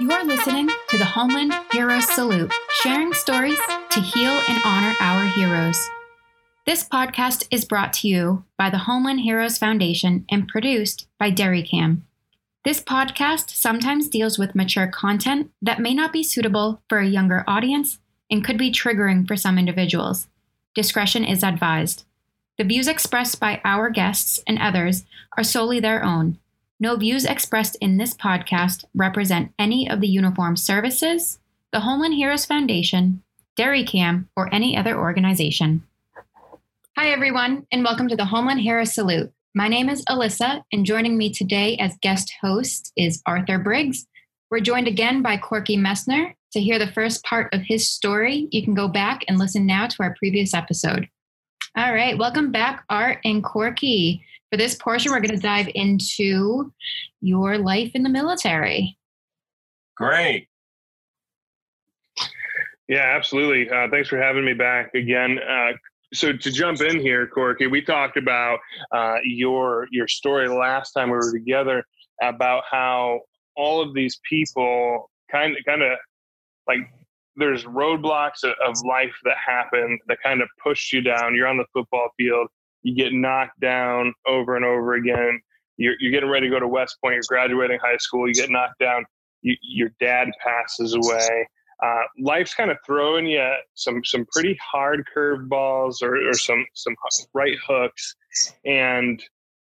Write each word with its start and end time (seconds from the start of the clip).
You 0.00 0.10
are 0.10 0.24
listening 0.24 0.68
to 0.88 0.96
the 0.96 1.04
Homeland 1.04 1.52
Heroes 1.70 2.08
Salute, 2.08 2.52
sharing 2.82 3.12
stories 3.12 3.58
to 3.90 4.00
heal 4.00 4.40
and 4.48 4.62
honor 4.64 4.96
our 5.00 5.26
heroes. 5.26 5.78
This 6.64 6.82
podcast 6.88 7.46
is 7.50 7.66
brought 7.66 7.92
to 7.94 8.08
you 8.08 8.44
by 8.56 8.70
the 8.70 8.78
Homeland 8.78 9.20
Heroes 9.20 9.58
Foundation 9.58 10.24
and 10.30 10.48
produced 10.48 11.08
by 11.18 11.30
DairyCam. 11.30 12.00
This 12.64 12.80
podcast 12.80 13.50
sometimes 13.50 14.08
deals 14.08 14.38
with 14.38 14.54
mature 14.54 14.86
content 14.86 15.50
that 15.60 15.78
may 15.78 15.92
not 15.92 16.12
be 16.12 16.22
suitable 16.22 16.80
for 16.88 16.98
a 16.98 17.06
younger 17.06 17.44
audience 17.46 17.98
and 18.30 18.42
could 18.42 18.56
be 18.56 18.72
triggering 18.72 19.28
for 19.28 19.36
some 19.36 19.58
individuals. 19.58 20.26
Discretion 20.74 21.22
is 21.24 21.44
advised. 21.44 22.04
The 22.56 22.64
views 22.64 22.88
expressed 22.88 23.38
by 23.38 23.60
our 23.62 23.90
guests 23.90 24.40
and 24.46 24.58
others 24.58 25.04
are 25.36 25.44
solely 25.44 25.80
their 25.80 26.02
own. 26.02 26.38
No 26.82 26.96
views 26.96 27.24
expressed 27.24 27.76
in 27.80 27.96
this 27.96 28.12
podcast 28.12 28.84
represent 28.92 29.52
any 29.56 29.88
of 29.88 30.00
the 30.00 30.08
Uniform 30.08 30.56
services, 30.56 31.38
the 31.70 31.78
Homeland 31.78 32.14
Heroes 32.14 32.44
Foundation, 32.44 33.22
DairyCam, 33.56 34.26
or 34.36 34.52
any 34.52 34.76
other 34.76 34.98
organization. 34.98 35.84
Hi, 36.98 37.10
everyone, 37.10 37.68
and 37.70 37.84
welcome 37.84 38.08
to 38.08 38.16
the 38.16 38.24
Homeland 38.24 38.62
Heroes 38.62 38.92
Salute. 38.94 39.32
My 39.54 39.68
name 39.68 39.88
is 39.88 40.04
Alyssa, 40.06 40.64
and 40.72 40.84
joining 40.84 41.16
me 41.16 41.32
today 41.32 41.76
as 41.76 41.96
guest 42.02 42.32
host 42.40 42.92
is 42.96 43.22
Arthur 43.26 43.60
Briggs. 43.60 44.04
We're 44.50 44.58
joined 44.58 44.88
again 44.88 45.22
by 45.22 45.36
Corky 45.36 45.76
Messner. 45.76 46.34
To 46.52 46.60
hear 46.60 46.80
the 46.80 46.90
first 46.90 47.22
part 47.22 47.54
of 47.54 47.60
his 47.60 47.88
story, 47.88 48.48
you 48.50 48.64
can 48.64 48.74
go 48.74 48.88
back 48.88 49.20
and 49.28 49.38
listen 49.38 49.66
now 49.66 49.86
to 49.86 49.96
our 50.02 50.16
previous 50.18 50.52
episode. 50.52 51.08
All 51.76 51.94
right, 51.94 52.18
welcome 52.18 52.50
back, 52.50 52.82
Art 52.90 53.18
and 53.24 53.44
Corky. 53.44 54.24
For 54.52 54.58
this 54.58 54.74
portion, 54.74 55.12
we're 55.12 55.20
going 55.20 55.34
to 55.34 55.40
dive 55.40 55.70
into 55.74 56.70
your 57.22 57.56
life 57.56 57.92
in 57.94 58.02
the 58.02 58.10
military. 58.10 58.98
Great. 59.96 60.46
Yeah, 62.86 63.14
absolutely. 63.16 63.70
Uh, 63.70 63.88
thanks 63.90 64.10
for 64.10 64.18
having 64.18 64.44
me 64.44 64.52
back 64.52 64.92
again. 64.94 65.38
Uh, 65.38 65.72
so 66.12 66.34
to 66.34 66.52
jump 66.52 66.82
in 66.82 67.00
here, 67.00 67.26
Corky, 67.26 67.66
we 67.66 67.80
talked 67.80 68.18
about 68.18 68.58
uh, 68.94 69.16
your 69.24 69.86
your 69.90 70.06
story 70.06 70.48
last 70.48 70.92
time 70.92 71.08
we 71.08 71.16
were 71.16 71.32
together 71.32 71.82
about 72.20 72.64
how 72.70 73.20
all 73.56 73.80
of 73.80 73.94
these 73.94 74.20
people 74.28 75.10
kind 75.30 75.56
of 75.56 75.64
kind 75.64 75.80
of 75.80 75.96
like 76.68 76.80
there's 77.36 77.64
roadblocks 77.64 78.44
of, 78.44 78.52
of 78.62 78.76
life 78.84 79.14
that 79.24 79.38
happen 79.38 79.98
that 80.08 80.18
kind 80.22 80.42
of 80.42 80.48
push 80.62 80.92
you 80.92 81.00
down. 81.00 81.34
You're 81.34 81.48
on 81.48 81.56
the 81.56 81.64
football 81.72 82.10
field, 82.18 82.48
you 82.82 82.94
get 82.94 83.12
knocked 83.12 83.60
down 83.60 84.12
over 84.26 84.56
and 84.56 84.64
over 84.64 84.94
again. 84.94 85.40
You're, 85.76 85.94
you're 86.00 86.12
getting 86.12 86.30
ready 86.30 86.48
to 86.48 86.50
go 86.50 86.60
to 86.60 86.68
West 86.68 86.96
Point. 87.02 87.14
You're 87.14 87.22
graduating 87.28 87.78
high 87.80 87.96
school. 87.96 88.28
You 88.28 88.34
get 88.34 88.50
knocked 88.50 88.78
down. 88.78 89.04
You, 89.42 89.56
your 89.62 89.90
dad 90.00 90.28
passes 90.44 90.94
away. 90.94 91.46
Uh, 91.82 92.02
life's 92.20 92.54
kind 92.54 92.70
of 92.70 92.76
throwing 92.86 93.26
you 93.26 93.44
some 93.74 94.02
some 94.04 94.24
pretty 94.32 94.56
hard 94.62 95.04
curveballs 95.14 96.00
or, 96.00 96.28
or 96.28 96.34
some 96.34 96.64
some 96.74 96.94
right 97.34 97.56
hooks, 97.66 98.14
and 98.64 99.20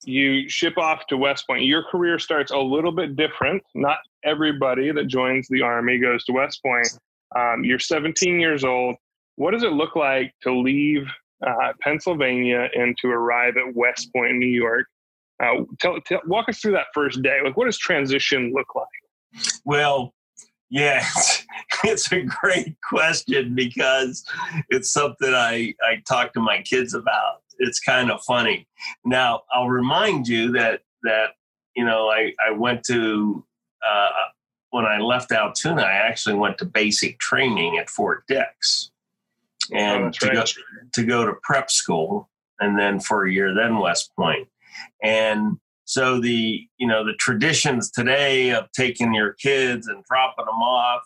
you 0.04 0.48
ship 0.48 0.78
off 0.78 1.06
to 1.08 1.16
West 1.16 1.48
Point. 1.48 1.64
Your 1.64 1.82
career 1.82 2.20
starts 2.20 2.52
a 2.52 2.58
little 2.58 2.92
bit 2.92 3.16
different. 3.16 3.60
Not 3.74 3.98
everybody 4.24 4.92
that 4.92 5.08
joins 5.08 5.48
the 5.48 5.62
Army 5.62 5.98
goes 5.98 6.24
to 6.26 6.32
West 6.32 6.62
Point. 6.64 6.88
Um, 7.36 7.64
you're 7.64 7.80
17 7.80 8.38
years 8.38 8.62
old. 8.62 8.94
What 9.34 9.50
does 9.50 9.64
it 9.64 9.72
look 9.72 9.96
like 9.96 10.32
to 10.42 10.56
leave 10.56 11.08
uh, 11.44 11.72
Pennsylvania 11.80 12.68
and 12.74 12.96
to 12.98 13.08
arrive 13.08 13.56
at 13.56 13.74
West 13.74 14.12
Point, 14.12 14.36
New 14.36 14.46
York? 14.46 14.86
Uh, 15.42 15.64
tell, 15.80 16.00
tell, 16.00 16.20
walk 16.26 16.48
us 16.48 16.60
through 16.60 16.72
that 16.72 16.86
first 16.94 17.22
day. 17.22 17.40
Like, 17.44 17.56
what 17.56 17.66
does 17.66 17.78
transition 17.78 18.52
look 18.54 18.74
like? 18.74 18.86
Well, 19.64 20.14
yeah, 20.70 21.04
it's 21.84 22.10
a 22.12 22.22
great 22.22 22.76
question 22.80 23.54
because 23.54 24.24
it's 24.70 24.90
something 24.90 25.32
I, 25.32 25.74
I 25.82 26.02
talk 26.08 26.32
to 26.34 26.40
my 26.40 26.62
kids 26.62 26.94
about. 26.94 27.42
It's 27.58 27.80
kind 27.80 28.10
of 28.10 28.22
funny. 28.22 28.66
Now, 29.04 29.42
I'll 29.52 29.68
remind 29.68 30.28
you 30.28 30.52
that 30.52 30.82
that 31.02 31.30
you 31.74 31.84
know 31.84 32.08
I, 32.08 32.32
I 32.46 32.50
went 32.50 32.82
to 32.84 33.44
uh, 33.86 34.08
when 34.70 34.84
I 34.84 34.98
left 34.98 35.32
Altoona, 35.32 35.82
I 35.82 35.92
actually 35.92 36.34
went 36.34 36.58
to 36.58 36.64
basic 36.64 37.18
training 37.18 37.78
at 37.78 37.88
Fort 37.88 38.24
Dix, 38.28 38.90
and 39.72 40.04
oh, 40.04 40.10
to 40.10 40.26
right. 40.26 40.34
go 40.34 40.44
to 40.92 41.04
go 41.04 41.26
to 41.26 41.34
prep 41.42 41.70
school, 41.70 42.28
and 42.60 42.78
then 42.78 43.00
for 43.00 43.26
a 43.26 43.32
year, 43.32 43.54
then 43.54 43.78
West 43.78 44.12
Point. 44.16 44.38
Point, 44.38 44.48
and 45.02 45.58
so 45.86 46.20
the 46.20 46.66
you 46.78 46.86
know 46.86 47.04
the 47.04 47.14
traditions 47.14 47.90
today 47.90 48.50
of 48.50 48.70
taking 48.72 49.14
your 49.14 49.32
kids 49.34 49.86
and 49.86 50.04
dropping 50.04 50.44
them 50.44 50.54
off 50.54 51.02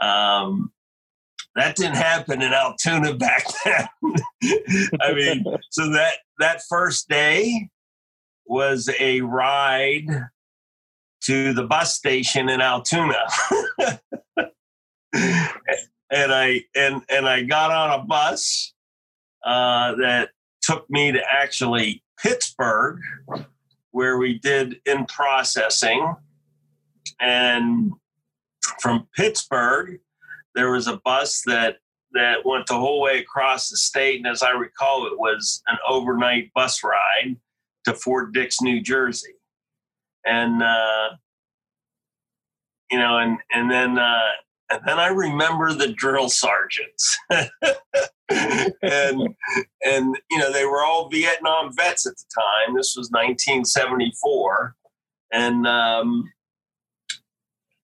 um, 0.00 0.72
that 1.56 1.76
didn't 1.76 1.96
happen 1.96 2.40
in 2.40 2.52
altoona 2.52 3.14
back 3.18 3.44
then 3.64 3.86
i 5.00 5.12
mean 5.12 5.44
so 5.70 5.90
that 5.90 6.14
that 6.38 6.62
first 6.68 7.08
day 7.08 7.68
was 8.46 8.88
a 9.00 9.20
ride 9.20 10.06
to 11.22 11.52
the 11.52 11.64
bus 11.64 11.94
station 11.94 12.48
in 12.48 12.60
altoona 12.60 13.24
and 16.14 16.32
i 16.32 16.62
and 16.74 17.02
and 17.08 17.28
i 17.28 17.42
got 17.42 17.70
on 17.70 18.00
a 18.00 18.04
bus 18.04 18.72
uh, 19.44 19.94
that 19.96 20.30
took 20.62 20.88
me 20.88 21.12
to 21.12 21.20
actually 21.30 22.02
pittsburgh 22.22 22.98
where 23.94 24.18
we 24.18 24.40
did 24.40 24.80
in 24.86 25.06
processing. 25.06 26.16
And 27.20 27.92
from 28.80 29.06
Pittsburgh, 29.14 30.00
there 30.56 30.72
was 30.72 30.88
a 30.88 31.00
bus 31.04 31.42
that 31.46 31.76
that 32.12 32.44
went 32.44 32.66
the 32.66 32.74
whole 32.74 33.00
way 33.00 33.20
across 33.20 33.70
the 33.70 33.76
state. 33.76 34.16
And 34.16 34.26
as 34.26 34.42
I 34.42 34.50
recall, 34.50 35.06
it 35.06 35.16
was 35.16 35.62
an 35.68 35.78
overnight 35.88 36.52
bus 36.54 36.82
ride 36.82 37.36
to 37.84 37.94
Fort 37.94 38.32
Dix, 38.32 38.60
New 38.60 38.80
Jersey. 38.80 39.34
And 40.26 40.60
uh, 40.60 41.10
you 42.90 42.98
know, 42.98 43.18
and 43.18 43.38
and 43.52 43.70
then 43.70 43.96
uh, 43.96 44.30
and 44.70 44.80
then 44.86 44.98
I 44.98 45.08
remember 45.08 45.72
the 45.72 45.92
drill 45.92 46.28
sergeants. 46.28 47.18
and 47.30 49.28
and 49.84 50.18
you 50.30 50.38
know 50.38 50.52
they 50.52 50.64
were 50.64 50.82
all 50.82 51.08
Vietnam 51.08 51.70
vets 51.74 52.06
at 52.06 52.14
the 52.16 52.24
time. 52.34 52.74
This 52.74 52.94
was 52.96 53.10
1974, 53.10 54.74
and 55.32 55.66
um, 55.66 56.32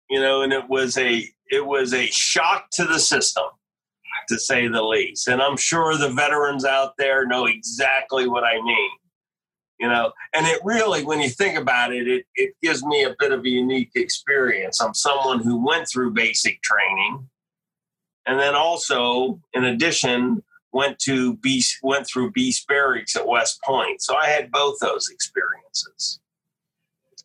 you 0.09 0.21
know, 0.21 0.43
and 0.43 0.53
it 0.53 0.69
was 0.69 0.97
a 0.97 1.25
it 1.51 1.65
was 1.65 1.93
a 1.93 2.07
shock 2.07 2.71
to 2.73 2.85
the 2.85 2.99
system, 2.99 3.45
to 4.29 4.39
say 4.39 4.67
the 4.67 4.83
least. 4.83 5.29
And 5.29 5.43
I'm 5.43 5.57
sure 5.57 5.97
the 5.97 6.11
veterans 6.11 6.65
out 6.65 6.95
there 6.97 7.27
know 7.27 7.47
exactly 7.47 8.27
what 8.27 8.45
I 8.45 8.55
mean. 8.55 8.91
You 9.81 9.89
know, 9.89 10.13
and 10.35 10.47
it 10.47 10.61
really, 10.63 11.05
when 11.05 11.21
you 11.21 11.31
think 11.31 11.57
about 11.57 11.95
it, 11.95 12.07
it, 12.07 12.27
it 12.35 12.55
gives 12.63 12.85
me 12.85 13.05
a 13.05 13.17
bit 13.19 13.33
of 13.33 13.45
a 13.45 13.49
unique 13.49 13.93
experience. 13.95 14.79
I'm 14.79 14.93
someone 14.93 15.43
who 15.43 15.65
went 15.65 15.89
through 15.89 16.13
basic 16.13 16.61
training, 16.61 17.27
and 18.27 18.39
then 18.39 18.55
also, 18.55 19.41
in 19.55 19.65
addition, 19.65 20.43
went 20.73 20.99
to 21.01 21.37
Beast, 21.39 21.79
went 21.83 22.07
through 22.07 22.33
Beast 22.33 22.67
Barracks 22.69 23.17
at 23.17 23.27
West 23.27 23.61
Point. 23.63 24.03
So 24.03 24.17
I 24.17 24.27
had 24.27 24.51
both 24.51 24.79
those 24.81 25.09
experiences. 25.09 26.21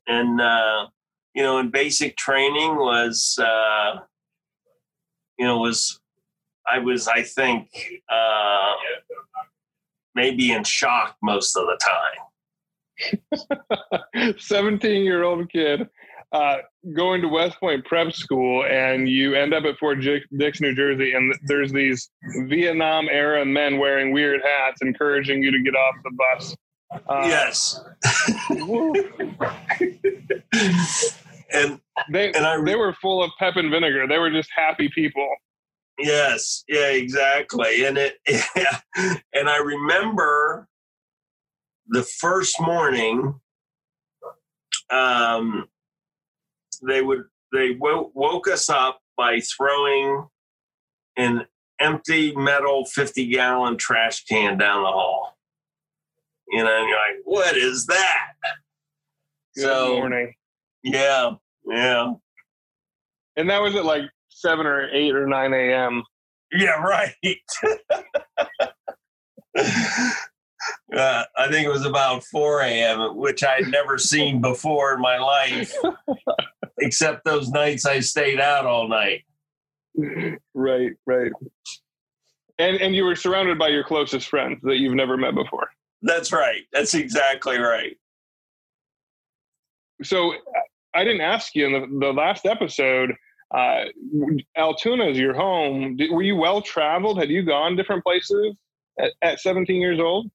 And 0.08 0.40
uh, 0.40 0.88
you 1.34 1.44
know, 1.44 1.60
in 1.60 1.70
basic 1.70 2.16
training 2.16 2.78
was 2.78 3.38
uh, 3.38 4.00
you 5.38 5.46
know 5.46 5.58
was 5.58 6.00
I 6.68 6.80
was 6.80 7.08
I 7.08 7.22
think 7.22 7.70
uh, 8.10 8.72
maybe 10.16 10.52
in 10.52 10.64
shock 10.64 11.18
most 11.22 11.58
of 11.58 11.66
the 11.66 11.78
time. 11.84 12.26
17 14.38 15.04
year 15.04 15.24
old 15.24 15.50
kid 15.52 15.88
uh, 16.32 16.58
going 16.96 17.22
to 17.22 17.28
West 17.28 17.60
Point 17.60 17.86
prep 17.86 18.12
school, 18.12 18.66
and 18.66 19.08
you 19.08 19.36
end 19.36 19.54
up 19.54 19.64
at 19.64 19.78
Fort 19.78 20.00
Dix, 20.02 20.60
New 20.60 20.76
Jersey, 20.76 21.14
and 21.14 21.34
there's 21.46 21.72
these 21.72 22.10
Vietnam 22.48 23.08
era 23.10 23.46
men 23.46 23.78
wearing 23.78 24.12
weird 24.12 24.42
hats 24.44 24.82
encouraging 24.82 25.42
you 25.42 25.52
to 25.52 25.62
get 25.62 25.76
off 25.76 25.96
the 26.04 26.12
bus. 26.12 26.56
Uh, 27.08 27.24
yes. 27.26 27.80
and 31.54 31.80
they 32.12 32.32
and 32.34 32.46
I, 32.46 32.62
they 32.64 32.76
were 32.76 32.94
full 32.94 33.24
of 33.24 33.32
pep 33.40 33.56
and 33.56 33.72
vinegar. 33.72 34.08
They 34.08 34.18
were 34.18 34.32
just 34.32 34.50
happy 34.56 34.90
people. 34.94 35.30
Yes, 35.98 36.64
yeah, 36.68 36.90
exactly. 36.90 37.86
And 37.86 37.98
it 37.98 38.18
yeah. 38.56 38.80
and 39.34 39.50
I 39.50 39.58
remember 39.58 40.68
the 41.88 42.04
first 42.04 42.60
morning 42.60 43.40
um 44.92 45.66
they 46.88 47.02
would 47.02 47.24
they 47.54 47.74
w- 47.74 48.12
woke 48.14 48.48
us 48.48 48.70
up 48.70 49.00
by 49.18 49.40
throwing 49.40 50.28
an 51.18 51.46
empty 51.80 52.36
metal 52.36 52.86
50 52.86 53.28
gallon 53.28 53.78
trash 53.78 54.24
can 54.26 54.58
down 54.58 54.84
the 54.84 54.90
hall 54.90 55.38
you 56.48 56.64
know 56.64 56.80
and 56.80 56.88
you're 56.88 56.98
like 56.98 57.18
what 57.24 57.58
is 57.58 57.86
that 57.88 58.28
Good 59.56 59.64
so 59.64 59.96
morning 59.98 60.34
yeah 60.84 61.32
yeah 61.68 62.14
And 63.38 63.50
that 63.50 63.62
was 63.62 63.76
at 63.76 63.86
like 63.86 64.04
seven 64.30 64.66
or 64.66 64.90
eight 64.94 65.16
or 65.16 65.28
nine 65.28 65.54
a.m. 65.54 66.04
Yeah, 66.52 66.82
right. 66.82 67.14
Uh, 70.96 71.24
I 71.38 71.50
think 71.50 71.66
it 71.66 71.72
was 71.72 71.86
about 71.86 72.24
4 72.26 72.62
a.m., 72.62 73.18
which 73.18 73.44
I'd 73.44 73.68
never 73.68 73.98
seen 73.98 74.42
before 74.42 74.94
in 74.94 75.02
my 75.02 75.18
life, 75.18 75.74
except 76.80 77.26
those 77.26 77.50
nights 77.50 77.86
I 77.86 78.00
stayed 78.00 78.40
out 78.40 78.66
all 78.66 78.88
night. 78.88 79.24
Right, 80.54 80.92
right. 81.06 81.32
And 82.58 82.78
and 82.78 82.96
you 82.96 83.04
were 83.04 83.16
surrounded 83.16 83.60
by 83.60 83.68
your 83.68 83.84
closest 83.84 84.30
friends 84.30 84.60
that 84.64 84.78
you've 84.78 84.96
never 84.96 85.18
met 85.18 85.36
before. 85.36 85.70
That's 86.02 86.32
right. 86.32 86.62
That's 86.72 86.94
exactly 86.94 87.58
right. 87.58 87.98
So 90.04 90.34
I 90.94 91.04
didn't 91.04 91.22
ask 91.22 91.56
you 91.56 91.66
in 91.66 91.74
the, 91.74 92.06
the 92.08 92.14
last 92.14 92.46
episode. 92.46 93.14
Uh, 93.54 93.86
Altoona 94.58 95.06
is 95.08 95.18
your 95.18 95.34
home. 95.34 95.98
Did, 95.98 96.12
were 96.12 96.22
you 96.22 96.36
well 96.36 96.62
traveled? 96.62 97.20
Had 97.20 97.30
you 97.30 97.44
gone 97.44 97.76
different 97.76 98.04
places 98.04 98.56
at, 99.00 99.12
at 99.22 99.40
17 99.40 99.80
years 99.82 100.00
old? 100.00 100.30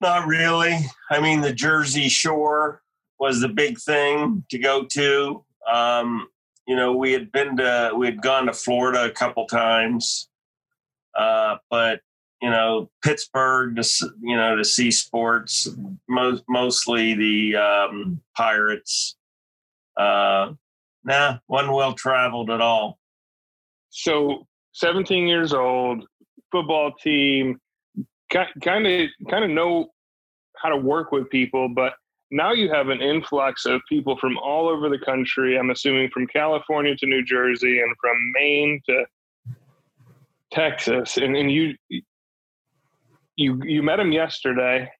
Not 0.00 0.26
really. 0.26 0.78
I 1.10 1.20
mean, 1.20 1.40
the 1.40 1.52
Jersey 1.52 2.08
Shore 2.08 2.82
was 3.18 3.40
the 3.40 3.48
big 3.48 3.78
thing 3.78 4.44
to 4.50 4.58
go 4.58 4.84
to. 4.84 5.44
Um, 5.70 6.28
you 6.66 6.76
know, 6.76 6.92
we 6.92 7.12
had 7.12 7.32
been 7.32 7.56
to, 7.56 7.92
we 7.96 8.06
had 8.06 8.20
gone 8.20 8.46
to 8.46 8.52
Florida 8.52 9.04
a 9.04 9.10
couple 9.10 9.46
times, 9.46 10.28
uh, 11.16 11.56
but 11.70 12.00
you 12.42 12.50
know, 12.50 12.90
Pittsburgh 13.02 13.76
to 13.76 14.10
you 14.20 14.36
know 14.36 14.56
to 14.56 14.64
see 14.64 14.90
sports, 14.90 15.68
most 16.08 16.44
mostly 16.48 17.14
the 17.14 17.56
um, 17.56 18.20
Pirates. 18.36 19.16
Uh, 19.96 20.52
nah, 21.04 21.38
wasn't 21.48 21.72
well 21.72 21.94
traveled 21.94 22.50
at 22.50 22.60
all. 22.60 22.98
So, 23.88 24.46
17 24.72 25.26
years 25.26 25.54
old, 25.54 26.06
football 26.52 26.92
team, 26.92 27.58
kind 28.30 28.86
of 28.86 29.08
kind 29.30 29.44
of 29.44 29.50
know 29.50 29.88
how 30.56 30.68
to 30.68 30.76
work 30.76 31.12
with 31.12 31.28
people, 31.30 31.68
but 31.68 31.94
now 32.30 32.52
you 32.52 32.70
have 32.72 32.88
an 32.88 33.00
influx 33.00 33.66
of 33.66 33.80
people 33.88 34.16
from 34.16 34.36
all 34.38 34.68
over 34.68 34.88
the 34.88 34.98
country. 34.98 35.58
I'm 35.58 35.70
assuming 35.70 36.10
from 36.10 36.26
California 36.26 36.96
to 36.96 37.06
New 37.06 37.24
Jersey 37.24 37.80
and 37.80 37.94
from 38.00 38.16
Maine 38.34 38.80
to 38.88 39.04
Texas, 40.52 41.16
and, 41.16 41.36
and 41.36 41.50
you 41.50 41.74
you 43.36 43.60
you 43.62 43.82
met 43.82 44.00
him 44.00 44.12
yesterday. 44.12 44.90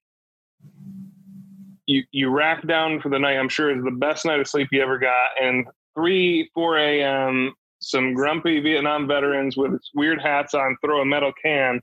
You 1.87 2.03
you 2.11 2.31
racked 2.31 2.67
down 2.67 3.01
for 3.01 3.09
the 3.09 3.19
night. 3.19 3.39
I'm 3.39 3.49
sure 3.49 3.77
is 3.77 3.85
the 3.85 3.91
best 3.91 4.25
night 4.25 4.41
of 4.41 4.49
sleep 4.49 4.69
you 4.73 4.83
ever 4.83 4.99
got. 4.99 5.29
And 5.41 5.67
three 5.97 6.51
four 6.55 6.79
a.m. 6.79 7.55
Some 7.79 8.15
grumpy 8.15 8.61
Vietnam 8.61 9.07
veterans 9.07 9.57
with 9.57 9.81
weird 9.95 10.21
hats 10.21 10.55
on 10.55 10.77
throw 10.83 11.03
a 11.03 11.05
metal 11.05 11.33
can 11.41 11.81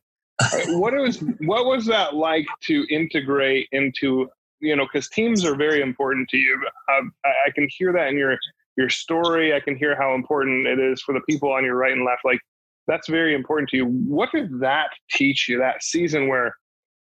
what 0.70 0.94
was 0.94 1.20
what 1.40 1.66
was 1.66 1.86
that 1.86 2.16
like 2.16 2.46
to 2.64 2.86
integrate 2.90 3.68
into 3.72 4.28
you 4.60 4.76
know 4.76 4.86
because 4.86 5.10
teams 5.10 5.46
are 5.46 5.56
very 5.56 5.82
important 5.82 6.30
to 6.30 6.38
you. 6.38 6.60
Uh, 6.90 7.02
I, 7.26 7.30
I, 7.48 7.52
can 7.54 7.68
hear 7.70 7.92
that 7.94 8.08
in 8.08 8.18
your 8.18 8.38
your 8.78 8.90
story. 8.90 9.54
I 9.54 9.60
can 9.60 9.76
hear 9.76 9.96
how 9.96 10.14
important 10.16 10.68
it 10.68 10.80
is 10.80 11.02
for 11.02 11.14
the 11.14 11.22
people 11.30 11.52
on 11.52 11.64
your 11.64 11.76
right 11.76 11.92
and 11.92 12.06
left. 12.06 12.22
Like 12.26 12.40
that's 12.88 13.08
very 13.08 13.36
important 13.36 13.70
to 13.70 13.78
you. 13.78 13.86
What 13.86 14.32
did 14.32 14.60
that 14.60 14.90
teach 15.12 15.48
you 15.48 15.60
that 15.60 15.84
season 15.84 16.28
where 16.28 16.56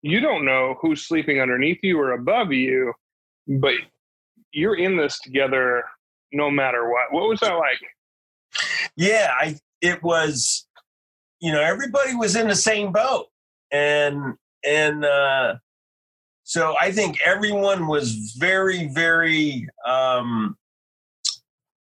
you 0.02 0.20
don't 0.20 0.46
know 0.46 0.78
who's 0.82 1.06
sleeping 1.08 1.42
underneath 1.42 1.80
you 1.84 2.00
or 2.00 2.14
above 2.14 2.52
you 2.54 2.94
but 3.50 3.74
you're 4.52 4.78
in 4.78 4.96
this 4.96 5.20
together 5.20 5.84
no 6.32 6.50
matter 6.52 6.90
what? 6.90 7.12
What 7.12 7.28
was 7.28 7.40
that 7.40 7.56
like? 7.56 7.80
Yeah 8.96 9.32
i 9.40 9.58
it 9.82 10.04
was 10.04 10.68
you 11.40 11.52
know 11.52 11.62
everybody 11.62 12.16
was 12.16 12.36
in 12.36 12.48
the 12.48 12.56
same 12.56 12.92
boat. 12.92 13.28
And 13.72 14.36
and 14.66 15.06
uh, 15.06 15.56
so 16.44 16.76
i 16.82 16.92
think 16.92 17.20
everyone 17.24 17.88
was 17.88 18.36
very 18.38 18.88
very 18.88 19.68
um, 19.86 20.58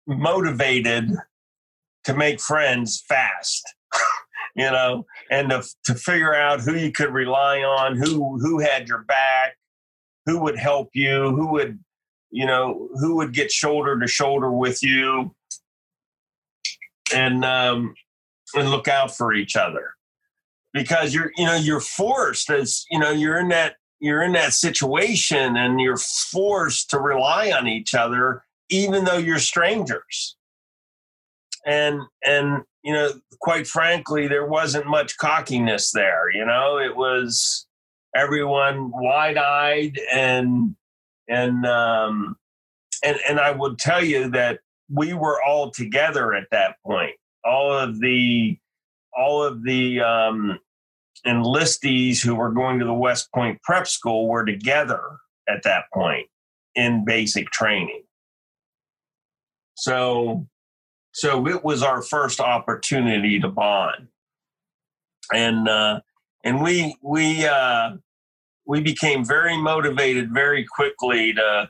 motivated 0.08 1.12
to 2.04 2.14
make 2.14 2.40
friends 2.40 3.04
fast 3.10 3.64
you 4.56 4.70
know 4.70 5.06
and 5.32 5.50
to, 5.50 5.64
to 5.84 5.96
figure 5.96 6.36
out 6.36 6.62
who 6.62 6.76
you 6.76 6.92
could 6.92 7.10
rely 7.12 7.62
on 7.62 7.98
who 7.98 8.40
who 8.40 8.60
had 8.60 8.88
your 8.88 9.04
back 9.04 9.58
who 10.26 10.40
would 10.40 10.58
help 10.58 10.90
you 10.94 11.36
who 11.36 11.48
would 11.48 11.80
you 12.32 12.46
know 12.46 12.88
who 12.94 13.18
would 13.18 13.34
get 13.34 13.52
shoulder 13.52 14.00
to 14.00 14.08
shoulder 14.08 14.52
with 14.52 14.82
you. 14.82 15.36
And 17.14 17.44
um, 17.44 17.94
and 18.56 18.70
look 18.70 18.88
out 18.88 19.16
for 19.16 19.34
each 19.34 19.56
other. 19.56 19.94
Because 20.74 21.14
you're 21.14 21.32
you 21.36 21.46
know 21.46 21.56
you're 21.56 21.82
forced 21.82 22.50
as 22.50 22.86
you 22.90 23.00
know 23.00 23.12
you're 23.12 23.38
in 23.38 23.50
that 23.50 23.76
you're 24.00 24.24
in 24.24 24.32
that 24.34 24.54
situation 24.54 25.58
and 25.58 25.80
you're 25.80 25.98
forced 25.98 26.90
to 26.92 27.00
rely 27.00 27.52
on 27.52 27.68
each 27.68 27.94
other 27.94 28.44
even 28.70 29.04
though 29.04 29.18
you're 29.18 29.40
strangers. 29.40 30.38
And 31.66 32.02
and 32.26 32.64
you 32.84 32.94
know 32.94 33.12
quite 33.42 33.68
frankly 33.68 34.28
there 34.28 34.46
wasn't 34.46 34.88
much 34.88 35.18
cockiness 35.18 35.92
there 35.92 36.32
you 36.32 36.46
know? 36.46 36.78
It 36.78 36.96
was 36.96 37.68
everyone 38.16 38.92
wide-eyed 38.94 40.00
and 40.12 40.76
and 41.28 41.66
um 41.66 42.38
and 43.04 43.18
and 43.28 43.40
I 43.40 43.52
would 43.52 43.78
tell 43.78 44.04
you 44.04 44.30
that 44.32 44.60
we 44.90 45.14
were 45.14 45.42
all 45.44 45.72
together 45.72 46.34
at 46.34 46.48
that 46.52 46.76
point 46.86 47.16
all 47.44 47.72
of 47.72 48.00
the 48.00 48.58
all 49.18 49.44
of 49.44 49.64
the 49.64 50.02
um, 50.02 50.60
enlistees 51.26 52.24
who 52.24 52.36
were 52.36 52.52
going 52.52 52.80
to 52.80 52.86
the 52.86 52.94
West 52.94 53.30
Point 53.34 53.62
Prep 53.64 53.88
School 53.88 54.28
were 54.28 54.46
together 54.46 55.02
at 55.48 55.64
that 55.64 55.86
point 55.94 56.28
in 56.76 57.04
basic 57.06 57.50
training. 57.52 58.04
So, 59.76 60.48
so 61.14 61.48
it 61.48 61.64
was 61.64 61.84
our 61.84 62.02
first 62.02 62.40
opportunity 62.40 63.40
to 63.40 63.48
bond, 63.48 64.08
and 65.34 65.68
uh, 65.68 66.02
and 66.44 66.62
we 66.62 66.96
we 67.02 67.46
uh, 67.46 67.92
we 68.66 68.82
became 68.82 69.26
very 69.26 69.58
motivated 69.58 70.34
very 70.34 70.66
quickly 70.66 71.34
to 71.34 71.70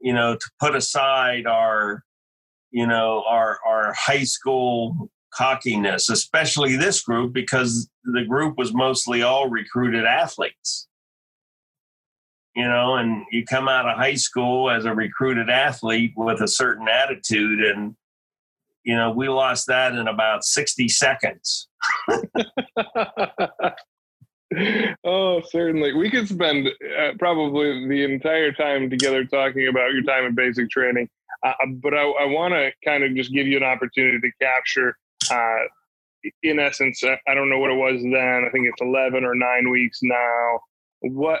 you 0.00 0.12
know 0.12 0.36
to 0.36 0.50
put 0.60 0.74
aside 0.76 1.46
our 1.46 2.04
you 2.70 2.86
know 2.86 3.24
our 3.26 3.58
our 3.66 3.92
high 3.94 4.24
school 4.24 5.10
cockiness 5.32 6.08
especially 6.08 6.76
this 6.76 7.02
group 7.02 7.32
because 7.32 7.88
the 8.04 8.24
group 8.24 8.56
was 8.56 8.72
mostly 8.72 9.22
all 9.22 9.48
recruited 9.48 10.04
athletes. 10.04 10.88
You 12.54 12.64
know 12.64 12.96
and 12.96 13.24
you 13.30 13.44
come 13.44 13.68
out 13.68 13.88
of 13.88 13.96
high 13.96 14.16
school 14.16 14.70
as 14.70 14.84
a 14.84 14.94
recruited 14.94 15.48
athlete 15.48 16.12
with 16.16 16.40
a 16.40 16.48
certain 16.48 16.88
attitude 16.88 17.60
and 17.60 17.94
you 18.84 18.96
know 18.96 19.12
we 19.12 19.28
lost 19.28 19.68
that 19.68 19.94
in 19.94 20.08
about 20.08 20.44
60 20.44 20.88
seconds 20.88 21.68
oh 25.04 25.42
certainly 25.50 25.92
we 25.92 26.10
could 26.10 26.26
spend 26.26 26.66
uh, 26.66 27.10
probably 27.18 27.86
the 27.86 28.02
entire 28.02 28.50
time 28.50 28.88
together 28.88 29.24
talking 29.24 29.68
about 29.68 29.92
your 29.92 30.02
time 30.02 30.24
in 30.24 30.34
basic 30.34 30.70
training 30.70 31.06
uh, 31.42 31.52
but 31.80 31.94
I, 31.94 32.02
I 32.02 32.24
want 32.26 32.54
to 32.54 32.72
kind 32.84 33.04
of 33.04 33.14
just 33.14 33.32
give 33.32 33.46
you 33.46 33.56
an 33.56 33.62
opportunity 33.62 34.18
to 34.20 34.44
capture, 34.44 34.96
uh, 35.30 36.30
in 36.42 36.58
essence, 36.58 37.02
uh, 37.04 37.16
I 37.28 37.34
don't 37.34 37.48
know 37.48 37.58
what 37.58 37.70
it 37.70 37.76
was 37.76 38.02
then. 38.02 38.44
I 38.46 38.50
think 38.50 38.66
it's 38.66 38.80
11 38.80 39.24
or 39.24 39.34
nine 39.34 39.70
weeks 39.70 40.00
now. 40.02 40.60
What 41.00 41.40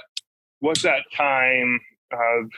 what's 0.60 0.82
that 0.82 1.02
time 1.16 1.80
of 2.12 2.50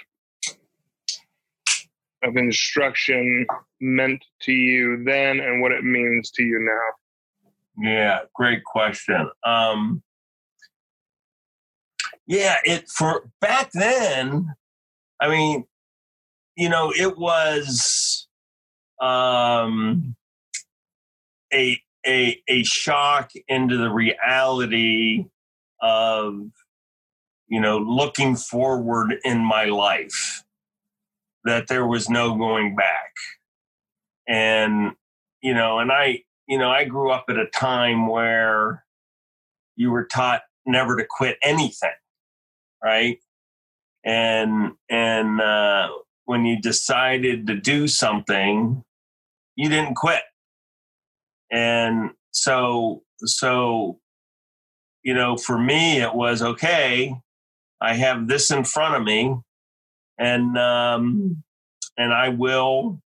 of 2.23 2.37
instruction 2.37 3.47
meant 3.81 4.23
to 4.43 4.53
you 4.53 5.03
then, 5.03 5.41
and 5.41 5.63
what 5.63 5.73
it 5.73 5.83
means 5.83 6.31
to 6.33 6.43
you 6.43 6.61
now? 6.61 7.89
Yeah, 7.91 8.21
great 8.35 8.63
question. 8.65 9.31
Um, 9.45 10.03
yeah, 12.31 12.59
it 12.65 12.89
for 12.89 13.29
back 13.41 13.73
then. 13.73 14.55
I 15.21 15.29
mean, 15.29 15.65
you 16.57 16.69
know, 16.69 16.93
it 16.97 17.19
was 17.19 18.29
um, 19.03 20.15
a 21.53 21.77
a 22.07 22.41
a 22.49 22.63
shock 22.63 23.33
into 23.49 23.77
the 23.77 23.91
reality 23.91 25.25
of 25.83 26.53
you 27.49 27.61
know 27.61 27.79
looking 27.79 28.37
forward 28.37 29.17
in 29.25 29.39
my 29.39 29.65
life 29.65 30.45
that 31.43 31.67
there 31.67 31.87
was 31.87 32.09
no 32.09 32.37
going 32.37 32.77
back 32.77 33.13
and 34.29 34.93
you 35.43 35.53
know 35.53 35.79
and 35.79 35.91
i 35.91 36.23
you 36.47 36.59
know 36.59 36.71
i 36.71 36.85
grew 36.85 37.11
up 37.11 37.25
at 37.29 37.39
a 37.39 37.47
time 37.47 38.07
where 38.07 38.85
you 39.77 39.91
were 39.91 40.05
taught 40.05 40.43
never 40.67 40.97
to 40.97 41.07
quit 41.09 41.39
anything 41.43 41.91
right 42.83 43.19
and 44.05 44.73
and 44.89 45.41
uh 45.41 45.89
when 46.31 46.45
you 46.45 46.61
decided 46.61 47.49
to 47.49 47.57
do 47.57 47.89
something, 47.89 48.85
you 49.57 49.69
didn't 49.69 49.97
quit. 49.97 50.23
And 51.51 52.11
so, 52.31 53.03
so, 53.19 53.99
you 55.03 55.13
know, 55.13 55.37
for 55.37 55.59
me, 55.59 56.01
it 56.01 56.15
was 56.15 56.41
okay. 56.41 57.17
I 57.81 57.95
have 57.95 58.29
this 58.29 58.53
in 58.53 58.63
front 58.63 58.95
of 58.95 59.03
me, 59.03 59.35
and 60.19 60.57
um, 60.57 61.43
and 61.99 62.13
I 62.13 62.29
will 62.29 63.01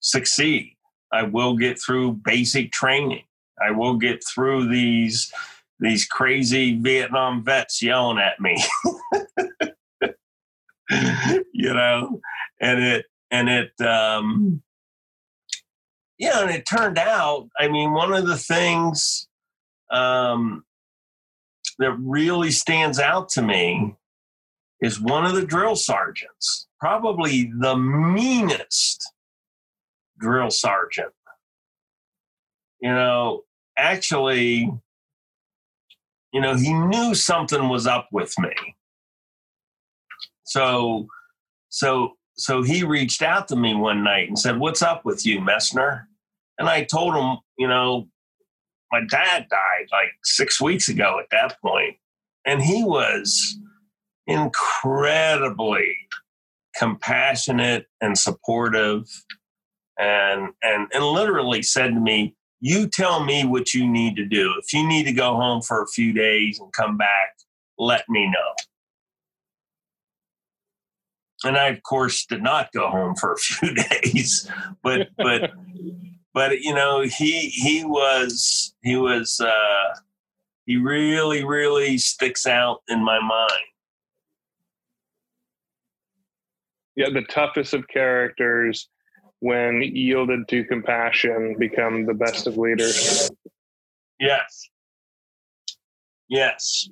succeed. 0.00 0.76
I 1.10 1.22
will 1.22 1.56
get 1.56 1.80
through 1.80 2.20
basic 2.22 2.70
training. 2.70 3.24
I 3.66 3.70
will 3.70 3.96
get 3.96 4.22
through 4.22 4.68
these 4.68 5.32
these 5.78 6.06
crazy 6.06 6.78
Vietnam 6.78 7.44
vets 7.44 7.82
yelling 7.82 8.18
at 8.18 8.40
me. 8.40 8.62
you 11.52 11.74
know, 11.74 12.20
and 12.60 12.82
it 12.82 13.06
and 13.30 13.48
it 13.48 13.80
um 13.80 14.62
yeah, 16.18 16.40
and 16.40 16.50
it 16.50 16.64
turned 16.64 16.98
out, 16.98 17.48
I 17.58 17.68
mean, 17.68 17.92
one 17.92 18.12
of 18.12 18.26
the 18.26 18.38
things 18.38 19.28
um 19.90 20.64
that 21.78 21.92
really 22.00 22.50
stands 22.50 22.98
out 22.98 23.28
to 23.30 23.42
me 23.42 23.94
is 24.80 25.00
one 25.00 25.24
of 25.24 25.34
the 25.34 25.44
drill 25.44 25.76
sergeants, 25.76 26.68
probably 26.80 27.50
the 27.58 27.76
meanest 27.76 29.12
drill 30.18 30.50
sergeant. 30.50 31.12
You 32.80 32.90
know, 32.90 33.42
actually, 33.76 34.70
you 36.36 36.42
know, 36.42 36.54
he 36.54 36.74
knew 36.74 37.14
something 37.14 37.70
was 37.70 37.86
up 37.86 38.08
with 38.12 38.38
me. 38.38 38.50
So, 40.44 41.06
so, 41.70 42.12
so 42.36 42.62
he 42.62 42.84
reached 42.84 43.22
out 43.22 43.48
to 43.48 43.56
me 43.56 43.74
one 43.74 44.04
night 44.04 44.28
and 44.28 44.38
said, 44.38 44.58
"What's 44.58 44.82
up 44.82 45.06
with 45.06 45.24
you, 45.24 45.40
Messner?" 45.40 46.02
And 46.58 46.68
I 46.68 46.84
told 46.84 47.14
him, 47.14 47.38
you 47.56 47.66
know, 47.66 48.08
my 48.92 49.00
dad 49.00 49.46
died 49.48 49.86
like 49.90 50.10
six 50.24 50.60
weeks 50.60 50.90
ago 50.90 51.18
at 51.18 51.30
that 51.30 51.58
point, 51.62 51.96
and 52.44 52.62
he 52.62 52.84
was 52.84 53.58
incredibly 54.26 55.96
compassionate 56.78 57.86
and 58.02 58.18
supportive 58.18 59.08
and 59.98 60.50
and 60.62 60.88
and 60.92 61.02
literally 61.02 61.62
said 61.62 61.94
to 61.94 62.00
me 62.00 62.34
you 62.60 62.88
tell 62.88 63.24
me 63.24 63.44
what 63.44 63.74
you 63.74 63.86
need 63.86 64.16
to 64.16 64.24
do. 64.24 64.54
If 64.62 64.72
you 64.72 64.86
need 64.86 65.04
to 65.04 65.12
go 65.12 65.36
home 65.36 65.62
for 65.62 65.82
a 65.82 65.86
few 65.86 66.12
days 66.12 66.58
and 66.58 66.72
come 66.72 66.96
back 66.96 67.36
let 67.78 68.08
me 68.08 68.26
know. 68.26 68.54
And 71.44 71.56
i 71.56 71.68
of 71.68 71.82
course 71.82 72.24
did 72.24 72.42
not 72.42 72.72
go 72.72 72.88
home 72.88 73.14
for 73.14 73.34
a 73.34 73.36
few 73.38 73.74
days 73.74 74.50
but 74.82 75.08
but 75.18 75.50
but 76.32 76.60
you 76.60 76.74
know 76.74 77.02
he 77.02 77.48
he 77.48 77.84
was 77.84 78.74
he 78.82 78.96
was 78.96 79.38
uh 79.40 79.98
he 80.64 80.76
really 80.76 81.44
really 81.44 81.98
sticks 81.98 82.46
out 82.46 82.80
in 82.88 83.04
my 83.04 83.20
mind. 83.20 83.52
Yeah 86.96 87.10
the 87.10 87.22
toughest 87.22 87.74
of 87.74 87.86
characters 87.88 88.88
when 89.40 89.82
yielded 89.82 90.48
to 90.48 90.64
compassion 90.64 91.56
become 91.58 92.06
the 92.06 92.14
best 92.14 92.46
of 92.46 92.56
leaders. 92.56 93.30
Yes. 94.18 94.68
Yes. 96.28 96.88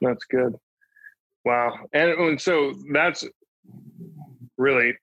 That's 0.00 0.24
good. 0.24 0.56
Wow. 1.44 1.74
And, 1.92 2.10
and 2.10 2.40
so 2.40 2.74
that's 2.92 3.24
really 4.56 4.94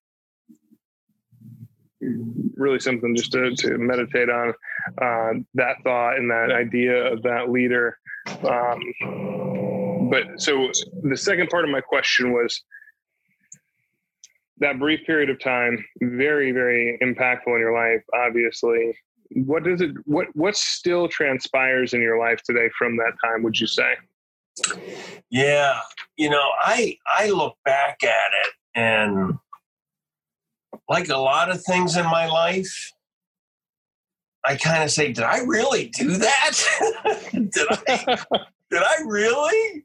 really 2.56 2.80
something 2.80 3.16
just 3.16 3.32
to, 3.32 3.56
to 3.56 3.78
meditate 3.78 4.30
on 4.30 4.54
uh, 5.02 5.40
that 5.54 5.76
thought 5.84 6.18
and 6.18 6.30
that 6.30 6.52
idea 6.52 7.14
of 7.14 7.22
that 7.24 7.50
leader. 7.50 7.98
Um, 8.44 10.10
but 10.10 10.42
so 10.42 10.70
the 11.04 11.18
second 11.18 11.50
part 11.50 11.64
of 11.64 11.72
my 11.72 11.82
question 11.82 12.32
was 12.32 12.64
that 14.62 14.80
brief 14.80 15.06
period 15.06 15.30
of 15.30 15.40
time 15.40 15.84
very 16.02 16.52
very 16.52 16.98
impactful 17.02 17.48
in 17.48 17.60
your 17.60 17.74
life 17.74 18.04
obviously. 18.14 18.98
What 19.34 19.64
does 19.64 19.82
it 19.82 19.92
what 20.06 20.28
what 20.34 20.56
still 20.56 21.08
transpires 21.08 21.94
in 21.94 22.02
your 22.02 22.20
life 22.20 22.42
today 22.44 22.70
from 22.78 22.98
that 22.98 23.14
time 23.24 23.44
would 23.44 23.60
you 23.60 23.68
say? 23.68 23.94
Yeah 25.30 25.80
you 26.18 26.30
know 26.30 26.50
i 26.62 26.96
i 27.08 27.30
look 27.30 27.56
back 27.66 28.04
at 28.04 28.32
it 28.46 28.54
and 28.76 29.34
like 30.88 31.10
a 31.10 31.18
lot 31.18 31.50
of 31.50 31.64
things 31.64 31.98
in 31.98 32.06
my 32.06 32.28
life 32.28 32.92
i 34.46 34.56
kind 34.56 34.84
of 34.84 34.92
say 34.92 35.12
did 35.12 35.24
i 35.24 35.40
really 35.40 35.88
do 35.88 36.10
that? 36.18 36.52
Did 37.32 37.68
i 37.88 38.18
did 38.70 38.84
i 38.84 38.96
really 39.06 39.84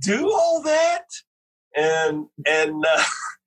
do 0.00 0.30
all 0.32 0.62
that? 0.62 1.04
And 1.76 2.26
and 2.46 2.84
uh, 2.84 3.02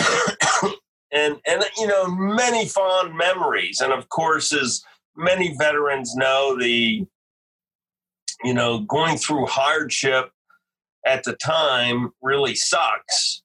and 1.12 1.38
and 1.46 1.64
you 1.78 1.86
know 1.86 2.06
many 2.08 2.66
fond 2.66 3.16
memories. 3.16 3.80
And 3.80 3.92
of 3.92 4.08
course 4.08 4.52
as 4.52 4.82
many 5.16 5.54
veterans 5.58 6.14
know 6.14 6.56
the 6.58 7.06
you 8.42 8.54
know 8.54 8.80
going 8.80 9.16
through 9.16 9.46
hardship 9.46 10.30
at 11.06 11.24
the 11.24 11.34
time 11.34 12.10
really 12.22 12.54
sucks 12.54 13.42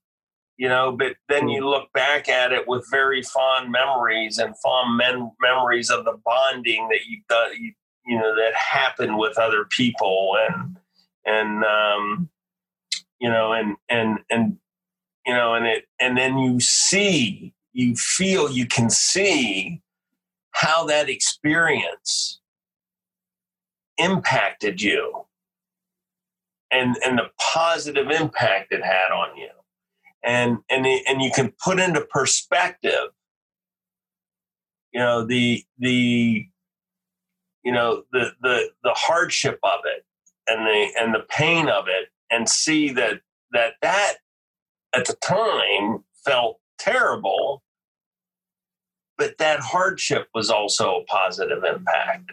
you 0.57 0.69
know 0.69 0.95
but 0.97 1.15
then 1.29 1.47
you 1.47 1.67
look 1.67 1.91
back 1.93 2.29
at 2.29 2.51
it 2.51 2.67
with 2.67 2.85
very 2.91 3.21
fond 3.21 3.71
memories 3.71 4.37
and 4.37 4.55
fond 4.63 4.97
men- 4.97 5.31
memories 5.41 5.89
of 5.89 6.05
the 6.05 6.17
bonding 6.25 6.87
that 6.89 7.05
you 7.07 7.19
got 7.29 7.57
you, 7.57 7.73
you 8.05 8.17
know 8.17 8.35
that 8.35 8.53
happened 8.53 9.17
with 9.17 9.37
other 9.37 9.65
people 9.71 10.37
and 10.49 10.77
and 11.25 11.63
um 11.65 12.29
you 13.19 13.29
know 13.29 13.53
and 13.53 13.75
and 13.89 14.19
and 14.29 14.57
you 15.25 15.33
know, 15.33 15.53
and 15.55 15.65
it, 15.65 15.85
and 15.99 16.17
then 16.17 16.37
you 16.37 16.59
see, 16.59 17.53
you 17.73 17.95
feel, 17.95 18.49
you 18.49 18.65
can 18.65 18.89
see 18.89 19.81
how 20.51 20.85
that 20.85 21.09
experience 21.09 22.39
impacted 23.97 24.81
you 24.81 25.25
and 26.71 26.97
and 27.05 27.17
the 27.17 27.29
positive 27.39 28.09
impact 28.09 28.71
it 28.71 28.83
had 28.83 29.11
on 29.13 29.37
you. 29.37 29.49
And 30.23 30.57
and 30.69 30.85
and 30.85 31.21
you 31.21 31.31
can 31.33 31.53
put 31.63 31.79
into 31.79 32.01
perspective 32.01 33.09
you 34.95 35.01
know 35.01 35.25
the 35.25 35.61
the 35.77 36.47
you 37.63 37.71
know 37.71 38.03
the 38.13 38.31
the 38.41 38.69
the 38.83 38.93
hardship 38.93 39.59
of 39.61 39.81
it 39.83 40.05
and 40.47 40.65
the 40.65 40.87
and 40.97 41.13
the 41.13 41.25
pain 41.29 41.67
of 41.67 41.89
it 41.89 42.07
and 42.31 42.47
see 42.47 42.91
that 42.93 43.19
that 43.51 43.73
that 43.81 44.15
at 44.95 45.05
the 45.05 45.15
time 45.15 46.03
felt 46.23 46.59
terrible, 46.77 47.63
but 49.17 49.37
that 49.37 49.59
hardship 49.59 50.27
was 50.33 50.49
also 50.49 51.01
a 51.01 51.05
positive 51.05 51.63
impact. 51.63 52.31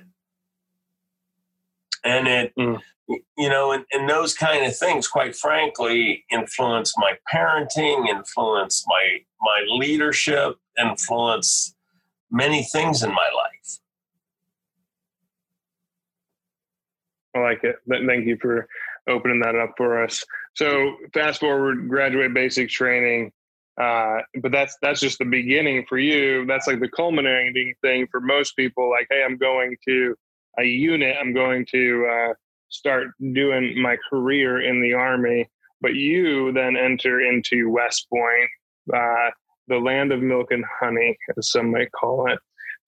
And 2.04 2.26
it, 2.26 2.52
mm. 2.58 2.80
you 3.08 3.48
know, 3.48 3.72
and, 3.72 3.84
and 3.92 4.08
those 4.08 4.34
kind 4.34 4.64
of 4.66 4.76
things, 4.76 5.06
quite 5.06 5.36
frankly, 5.36 6.24
influenced 6.30 6.94
my 6.98 7.16
parenting, 7.32 8.08
influenced 8.08 8.84
my 8.88 9.18
my 9.40 9.64
leadership, 9.68 10.56
influenced 10.78 11.76
many 12.30 12.64
things 12.64 13.02
in 13.02 13.10
my 13.10 13.30
life. 13.36 13.78
I 17.34 17.38
like 17.40 17.64
it. 17.64 17.76
Thank 17.88 18.26
you 18.26 18.36
for 18.40 18.68
opening 19.08 19.40
that 19.40 19.54
up 19.54 19.74
for 19.76 20.02
us. 20.02 20.24
So 20.54 20.96
fast 21.14 21.40
forward, 21.40 21.88
graduate 21.88 22.34
basic 22.34 22.68
training, 22.68 23.32
uh, 23.80 24.18
but 24.42 24.52
that's 24.52 24.76
that's 24.82 25.00
just 25.00 25.18
the 25.18 25.24
beginning 25.24 25.86
for 25.88 25.98
you. 25.98 26.44
That's 26.46 26.66
like 26.66 26.80
the 26.80 26.90
culminating 26.90 27.74
thing 27.80 28.06
for 28.10 28.20
most 28.20 28.54
people. 28.56 28.90
Like, 28.90 29.06
hey, 29.10 29.24
I'm 29.24 29.38
going 29.38 29.76
to 29.88 30.14
a 30.58 30.64
unit. 30.64 31.16
I'm 31.20 31.32
going 31.32 31.66
to 31.70 32.06
uh, 32.06 32.34
start 32.68 33.08
doing 33.32 33.80
my 33.80 33.96
career 34.10 34.60
in 34.60 34.82
the 34.82 34.94
army. 34.94 35.48
But 35.80 35.94
you 35.94 36.52
then 36.52 36.76
enter 36.76 37.20
into 37.20 37.70
West 37.70 38.06
Point, 38.08 38.50
uh, 38.94 39.30
the 39.68 39.78
land 39.78 40.12
of 40.12 40.20
milk 40.20 40.52
and 40.52 40.64
honey, 40.80 41.16
as 41.36 41.50
some 41.50 41.72
might 41.72 41.90
call 41.92 42.30
it. 42.30 42.38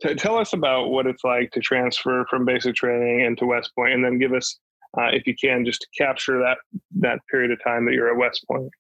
T- 0.03 0.15
tell 0.15 0.39
us 0.39 0.53
about 0.53 0.91
what 0.91 1.07
it's 1.07 1.25
like 1.25 1.51
to 1.53 1.61
transfer 1.61 2.25
from 2.29 2.45
basic 2.45 2.75
training 2.75 3.21
into 3.21 3.47
West 3.47 3.73
Point, 3.75 3.95
and 3.95 4.05
then 4.05 4.19
give 4.19 4.33
us 4.33 4.59
uh, 4.97 5.09
if 5.13 5.27
you 5.27 5.35
can, 5.35 5.65
just 5.65 5.83
to 5.83 5.87
capture 5.97 6.39
that 6.39 6.59
that 7.01 7.19
period 7.31 7.51
of 7.51 7.63
time 7.63 7.85
that 7.87 7.95
you're 7.95 8.11
at 8.11 8.17
West 8.17 8.45
Point. 8.49 8.71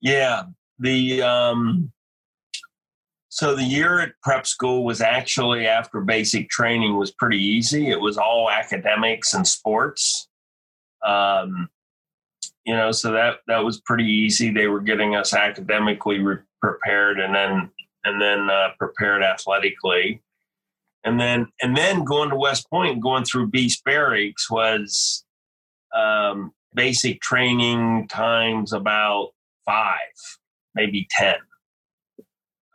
Yeah, 0.00 0.44
the 0.78 1.22
um, 1.22 1.92
so 3.28 3.54
the 3.54 3.62
year 3.62 4.00
at 4.00 4.12
prep 4.22 4.46
school 4.46 4.84
was 4.84 5.00
actually 5.00 5.66
after 5.66 6.00
basic 6.00 6.48
training 6.48 6.96
was 6.96 7.12
pretty 7.12 7.38
easy. 7.38 7.90
It 7.90 8.00
was 8.00 8.16
all 8.16 8.50
academics 8.50 9.34
and 9.34 9.46
sports. 9.46 10.28
Um, 11.04 11.68
you 12.64 12.74
know, 12.74 12.90
so 12.90 13.12
that 13.12 13.36
that 13.46 13.64
was 13.64 13.80
pretty 13.82 14.06
easy. 14.06 14.50
They 14.50 14.66
were 14.66 14.80
getting 14.80 15.14
us 15.14 15.34
academically 15.34 16.18
re- 16.20 16.42
prepared, 16.60 17.20
and 17.20 17.34
then 17.34 17.70
and 18.04 18.20
then 18.20 18.50
uh, 18.50 18.70
prepared 18.78 19.22
athletically. 19.22 20.22
And 21.04 21.20
then 21.20 21.46
and 21.62 21.76
then 21.76 22.04
going 22.04 22.30
to 22.30 22.36
West 22.36 22.68
Point, 22.70 23.02
going 23.02 23.24
through 23.24 23.48
Beast 23.48 23.84
Barracks 23.84 24.50
was 24.50 25.24
um, 25.96 26.52
basic 26.74 27.20
training 27.20 28.08
times 28.08 28.72
about 28.72 29.30
five, 29.64 29.98
maybe 30.74 31.06
ten. 31.10 31.36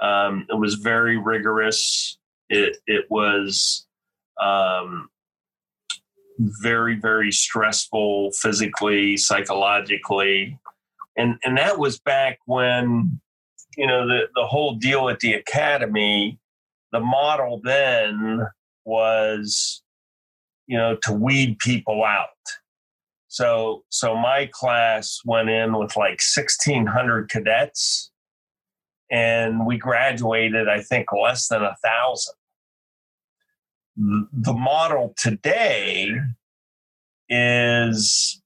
Um, 0.01 0.46
it 0.50 0.56
was 0.56 0.75
very 0.75 1.18
rigorous. 1.18 2.18
It 2.50 2.77
it 2.88 3.06
was 3.10 3.86
um, 4.42 5.10
very 6.39 6.96
very 6.96 7.32
stressful 7.32 8.32
physically, 8.32 9.18
psychologically, 9.18 10.60
and 11.18 11.38
and 11.44 11.58
that 11.58 11.80
was 11.80 12.00
back 12.00 12.39
when 12.46 13.22
you 13.77 13.88
know 13.88 14.08
the 14.08 14.27
the 14.36 14.46
whole 14.46 14.75
deal 14.75 15.10
at 15.10 15.20
the 15.20 15.34
academy. 15.34 16.39
The 16.94 17.02
model 17.02 17.60
then 17.62 18.48
was 18.86 19.84
you 20.68 20.78
know 20.78 20.98
to 21.04 21.12
weed 21.12 21.60
people 21.60 22.04
out 22.04 22.28
so 23.34 23.84
so 23.90 24.16
my 24.16 24.48
class 24.52 25.20
went 25.26 25.50
in 25.50 25.76
with 25.76 25.98
like 25.98 26.22
1600 26.22 27.30
cadets 27.32 28.12
and 29.10 29.66
we 29.66 29.78
graduated 29.78 30.70
I 30.70 30.82
think 30.82 31.08
less 31.12 31.48
than 31.48 31.64
a 31.64 31.76
thousand. 31.84 32.36
The 33.96 34.54
model 34.54 35.16
today 35.18 36.12
is 37.28 38.40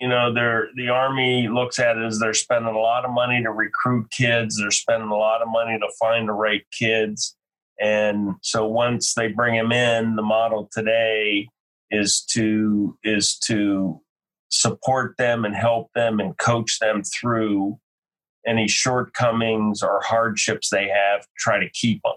you 0.00 0.08
know 0.08 0.34
they're 0.34 0.70
the 0.74 0.88
army 0.88 1.46
looks 1.46 1.78
at 1.78 1.96
it 1.96 2.04
as 2.04 2.18
they're 2.18 2.34
spending 2.34 2.74
a 2.74 2.78
lot 2.78 3.04
of 3.04 3.12
money 3.12 3.40
to 3.44 3.52
recruit 3.52 4.10
kids 4.10 4.58
they're 4.58 4.70
spending 4.72 5.10
a 5.10 5.16
lot 5.16 5.40
of 5.40 5.48
money 5.48 5.78
to 5.78 5.88
find 6.00 6.28
the 6.28 6.32
right 6.32 6.66
kids 6.76 7.36
and 7.80 8.34
so 8.42 8.66
once 8.66 9.14
they 9.14 9.28
bring 9.28 9.54
them 9.54 9.72
in 9.72 10.16
the 10.16 10.22
model 10.22 10.68
today 10.72 11.48
is 11.90 12.22
to 12.30 12.98
is 13.04 13.38
to 13.38 14.00
support 14.48 15.14
them 15.18 15.44
and 15.44 15.54
help 15.54 15.90
them 15.94 16.20
and 16.20 16.38
coach 16.38 16.78
them 16.78 17.02
through 17.02 17.78
any 18.46 18.68
shortcomings 18.68 19.82
or 19.82 20.00
hardships 20.02 20.70
they 20.70 20.88
have, 20.88 21.26
try 21.36 21.58
to 21.58 21.68
keep 21.70 22.00
them. 22.02 22.14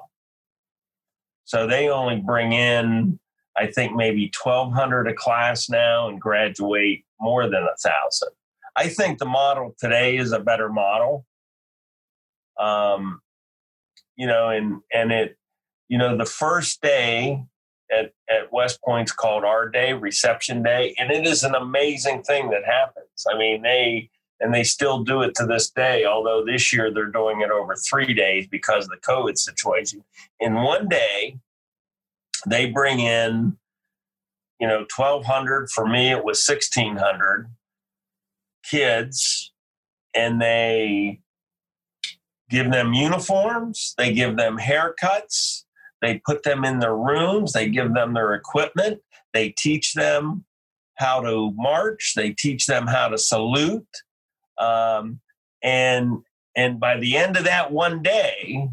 So 1.46 1.66
they 1.66 1.89
only 1.89 2.18
bring 2.18 2.54
in, 2.54 3.20
I 3.58 3.68
think, 3.68 3.96
maybe 3.96 4.32
1,200 4.39 5.08
a 5.08 5.13
class 5.13 5.70
now 5.70 6.08
and 6.08 6.22
graduate 6.22 7.04
more 7.20 7.50
than 7.50 7.63
a 7.63 7.75
thousand. 7.78 8.30
I 8.75 8.88
think 8.88 9.18
the 9.18 9.25
model 9.25 9.75
today 9.80 10.18
is 10.18 10.32
a 10.32 10.39
better 10.39 10.70
model. 10.70 11.25
Um, 12.60 13.22
you 14.16 14.28
know, 14.28 14.50
and 14.50 14.82
and 14.94 15.12
it, 15.12 15.38
you 15.89 15.98
know, 15.98 16.15
the 16.15 16.25
first 16.25 16.81
day 16.81 17.43
at, 17.91 18.13
at 18.29 18.51
West 18.53 18.79
Point's 18.86 19.12
called 19.12 19.43
R-Day, 19.43 19.93
Reception 19.93 20.63
Day, 20.63 20.96
and 20.98 21.12
it 21.12 21.27
is 21.27 21.43
an 21.43 21.55
amazing 21.55 22.22
thing 22.24 22.51
that 22.51 22.63
happens. 22.63 23.25
I 23.29 23.38
mean, 23.38 23.63
they 23.63 24.10
and 24.39 24.53
they 24.53 24.63
still 24.63 25.03
do 25.03 25.22
it 25.22 25.36
to 25.36 25.46
this 25.46 25.69
day, 25.69 26.05
although 26.05 26.46
this 26.46 26.72
year 26.72 26.93
they're 26.93 27.08
doing 27.08 27.41
it 27.41 27.51
over 27.51 27.75
three 27.75 28.13
days 28.13 28.48
because 28.48 28.86
of 28.86 28.91
the 28.91 28.98
COVID 28.98 29.38
situation. 29.38 30.03
In 30.39 30.53
one 30.53 30.88
day, 30.88 31.39
they 32.48 32.67
bring 32.67 33.01
in, 33.01 33.58
you 34.58 34.67
know, 34.67 34.86
1,200. 34.96 35.69
For 35.69 35.86
me, 35.86 36.12
it 36.12 36.24
was 36.24 36.46
1,600 36.48 37.50
kids, 38.63 39.51
and 40.15 40.41
they 40.41 41.19
give 42.50 42.72
them 42.72 42.93
uniforms, 42.93 43.93
they 43.98 44.13
give 44.13 44.38
them 44.38 44.58
haircuts, 44.58 45.65
they 46.01 46.22
put 46.25 46.44
them 46.44 46.63
in 46.65 46.79
their 46.79 46.96
rooms, 46.96 47.53
they 47.53 47.70
give 47.70 47.94
them 47.94 48.14
their 48.14 48.33
equipment, 48.33 49.01
they 49.33 49.50
teach 49.50 49.94
them 49.94 50.46
how 50.96 51.22
to 51.22 51.51
march, 51.55 52.14
they 52.16 52.31
teach 52.31 52.66
them 52.66 52.88
how 52.88 53.07
to 53.09 53.18
salute. 53.18 53.88
Um, 54.57 55.20
and 55.64 56.20
and 56.55 56.79
by 56.79 56.98
the 56.98 57.16
end 57.16 57.38
of 57.38 57.46
that 57.46 57.72
one 57.72 58.01
day, 58.01 58.70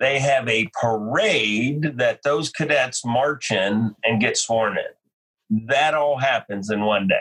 they 0.00 0.18
have 0.18 0.46
a 0.48 0.68
parade 0.80 1.96
that 1.96 2.22
those 2.22 2.50
cadets 2.50 3.04
march 3.04 3.50
in 3.50 3.94
and 4.04 4.20
get 4.20 4.36
sworn 4.36 4.76
in. 4.76 5.66
That 5.68 5.94
all 5.94 6.18
happens 6.18 6.70
in 6.70 6.82
one 6.82 7.08
day. 7.08 7.16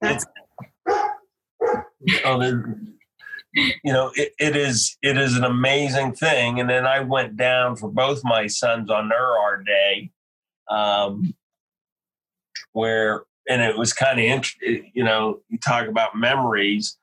That's- 0.00 0.26
oh, 2.24 2.62
you 3.84 3.92
know 3.92 4.12
it, 4.14 4.32
it 4.38 4.56
is 4.56 4.96
it 5.02 5.16
is 5.16 5.36
an 5.36 5.44
amazing 5.44 6.12
thing. 6.14 6.60
And 6.60 6.68
then 6.68 6.86
i 6.86 7.00
went 7.00 7.36
down 7.36 7.76
for 7.76 7.90
both 7.90 8.20
my 8.24 8.46
sons 8.46 8.90
on 8.90 9.08
their 9.08 9.38
R-Day 9.38 10.10
um, 10.70 11.34
where 12.72 13.24
and 13.48 13.62
it 13.62 13.76
was 13.76 13.92
kind 13.92 14.18
of 14.18 14.24
interesting 14.24 14.90
you 14.94 15.04
know 15.04 15.40
you 15.48 15.58
talk 15.58 15.86
about 15.88 16.16
memories. 16.16 16.96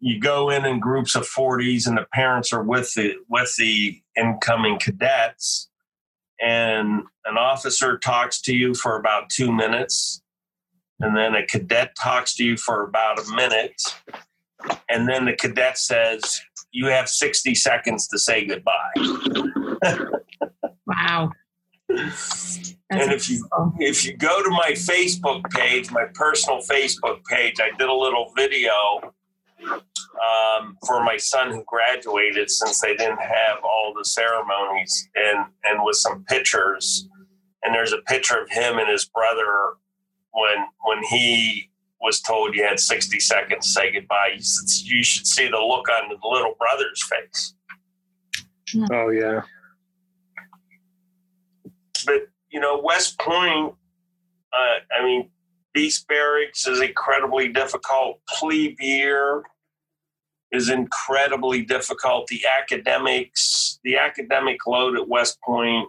You 0.00 0.20
go 0.20 0.50
in 0.50 0.66
in 0.66 0.80
groups 0.80 1.14
of 1.14 1.22
40s 1.22 1.86
and 1.86 1.96
the 1.96 2.06
parents 2.12 2.52
are 2.52 2.62
with 2.62 2.92
the 2.94 3.14
with 3.28 3.54
the 3.56 4.00
incoming 4.16 4.78
cadets. 4.78 5.70
And 6.42 7.04
an 7.24 7.38
officer 7.38 7.96
talks 7.96 8.40
to 8.42 8.54
you 8.54 8.74
for 8.74 8.98
about 8.98 9.30
two 9.30 9.50
minutes 9.52 10.20
and 11.00 11.16
then 11.16 11.34
a 11.34 11.44
cadet 11.44 11.94
talks 12.00 12.34
to 12.36 12.44
you 12.44 12.56
for 12.56 12.82
about 12.84 13.18
a 13.18 13.34
minute 13.34 13.80
and 14.88 15.08
then 15.08 15.24
the 15.24 15.34
cadet 15.34 15.78
says, 15.78 16.40
"You 16.72 16.86
have 16.86 17.08
60 17.08 17.54
seconds 17.54 18.08
to 18.08 18.18
say 18.18 18.46
goodbye." 18.46 18.92
wow. 20.86 21.30
That's 21.88 22.74
and 22.90 23.12
if 23.12 23.30
you 23.30 23.48
if 23.78 24.04
you 24.04 24.16
go 24.16 24.42
to 24.42 24.50
my 24.50 24.72
Facebook 24.72 25.48
page, 25.50 25.90
my 25.90 26.06
personal 26.14 26.60
Facebook 26.60 27.24
page, 27.24 27.56
I 27.60 27.70
did 27.76 27.88
a 27.88 27.94
little 27.94 28.32
video 28.36 29.14
um, 29.64 30.76
for 30.86 31.02
my 31.02 31.16
son 31.16 31.50
who 31.50 31.64
graduated 31.66 32.50
since 32.50 32.80
they 32.80 32.94
didn't 32.94 33.20
have 33.20 33.58
all 33.64 33.94
the 33.96 34.04
ceremonies, 34.04 35.08
and 35.14 35.46
and 35.64 35.84
with 35.84 35.96
some 35.96 36.24
pictures. 36.24 37.08
And 37.62 37.74
there's 37.74 37.94
a 37.94 38.02
picture 38.02 38.38
of 38.38 38.50
him 38.50 38.78
and 38.78 38.88
his 38.88 39.06
brother 39.06 39.74
when 40.32 40.66
when 40.84 41.02
he 41.04 41.70
was 42.00 42.20
told 42.20 42.54
you 42.54 42.64
had 42.64 42.78
60 42.78 43.18
seconds 43.20 43.66
to 43.66 43.72
say 43.72 43.92
goodbye, 43.92 44.36
you 44.36 45.02
should, 45.02 45.26
see 45.26 45.48
the 45.48 45.56
look 45.56 45.88
on 45.88 46.08
the 46.08 46.28
little 46.28 46.54
brother's 46.58 47.02
face. 47.04 47.54
Oh, 48.92 49.08
yeah. 49.08 49.42
But, 52.04 52.28
you 52.50 52.60
know, 52.60 52.80
West 52.82 53.18
Point, 53.18 53.74
uh, 54.52 54.98
I 54.98 55.04
mean, 55.04 55.30
Beast 55.72 56.06
Barracks 56.06 56.66
is 56.66 56.80
incredibly 56.80 57.48
difficult. 57.48 58.20
Plebe 58.28 58.80
year 58.80 59.42
is 60.52 60.70
incredibly 60.70 61.62
difficult. 61.62 62.28
The 62.28 62.42
academics, 62.46 63.80
the 63.82 63.96
academic 63.98 64.66
load 64.66 64.96
at 64.96 65.08
West 65.08 65.38
Point, 65.42 65.88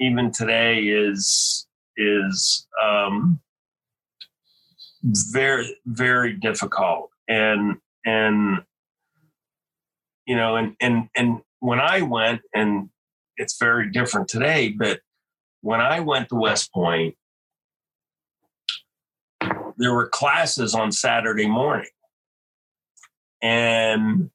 even 0.00 0.32
today, 0.32 0.84
is 0.84 1.66
is 1.98 2.66
um, 2.82 3.40
very 5.06 5.76
very 5.86 6.34
difficult. 6.34 7.10
And 7.28 7.76
and 8.04 8.62
you 10.26 10.36
know 10.36 10.56
and 10.56 10.76
and 10.80 11.08
and 11.16 11.40
when 11.60 11.80
i 11.80 12.02
went 12.02 12.42
and 12.54 12.90
it's 13.36 13.58
very 13.58 13.90
different 13.90 14.28
today 14.28 14.68
but 14.68 15.00
when 15.62 15.80
i 15.80 16.00
went 16.00 16.28
to 16.28 16.34
west 16.34 16.72
point 16.72 17.14
there 19.76 19.92
were 19.92 20.08
classes 20.08 20.74
on 20.74 20.92
saturday 20.92 21.46
morning. 21.46 21.88
And 23.42 24.30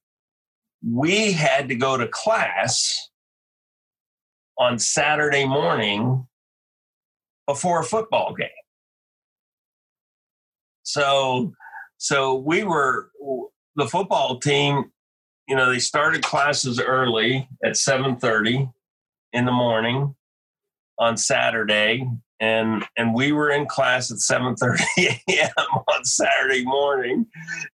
we 0.87 1.31
had 1.31 1.69
to 1.69 1.75
go 1.75 1.97
to 1.97 2.07
class 2.07 3.09
on 4.57 4.77
saturday 4.79 5.45
morning 5.45 6.27
before 7.47 7.79
a 7.79 7.83
football 7.83 8.35
game 8.35 8.47
so, 10.91 11.53
so 11.97 12.35
we 12.35 12.63
were 12.63 13.09
the 13.75 13.87
football 13.87 14.39
team. 14.39 14.91
You 15.47 15.55
know, 15.55 15.71
they 15.71 15.79
started 15.79 16.21
classes 16.21 16.79
early 16.79 17.47
at 17.63 17.77
seven 17.77 18.17
thirty 18.17 18.67
in 19.31 19.45
the 19.45 19.51
morning 19.51 20.15
on 20.99 21.15
Saturday, 21.15 22.05
and 22.41 22.85
and 22.97 23.13
we 23.13 23.31
were 23.31 23.51
in 23.51 23.67
class 23.67 24.11
at 24.11 24.17
7:30 24.17 24.81
a.m. 25.29 25.49
on 25.87 26.03
Saturday 26.03 26.65
morning, 26.65 27.25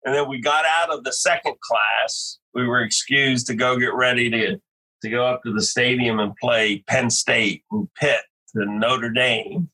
and 0.05 0.15
then 0.15 0.29
we 0.29 0.39
got 0.39 0.65
out 0.65 0.91
of 0.91 1.03
the 1.03 1.13
second 1.13 1.55
class. 1.61 2.37
We 2.53 2.67
were 2.67 2.81
excused 2.81 3.47
to 3.47 3.55
go 3.55 3.77
get 3.77 3.93
ready 3.95 4.29
to 4.29 4.61
to 5.01 5.09
go 5.09 5.25
up 5.25 5.41
to 5.43 5.53
the 5.53 5.63
stadium 5.63 6.19
and 6.19 6.35
play 6.35 6.83
Penn 6.87 7.09
State 7.09 7.63
and 7.71 7.87
Pitt 7.99 8.21
and 8.53 8.79
Notre 8.79 9.09
Dame. 9.09 9.69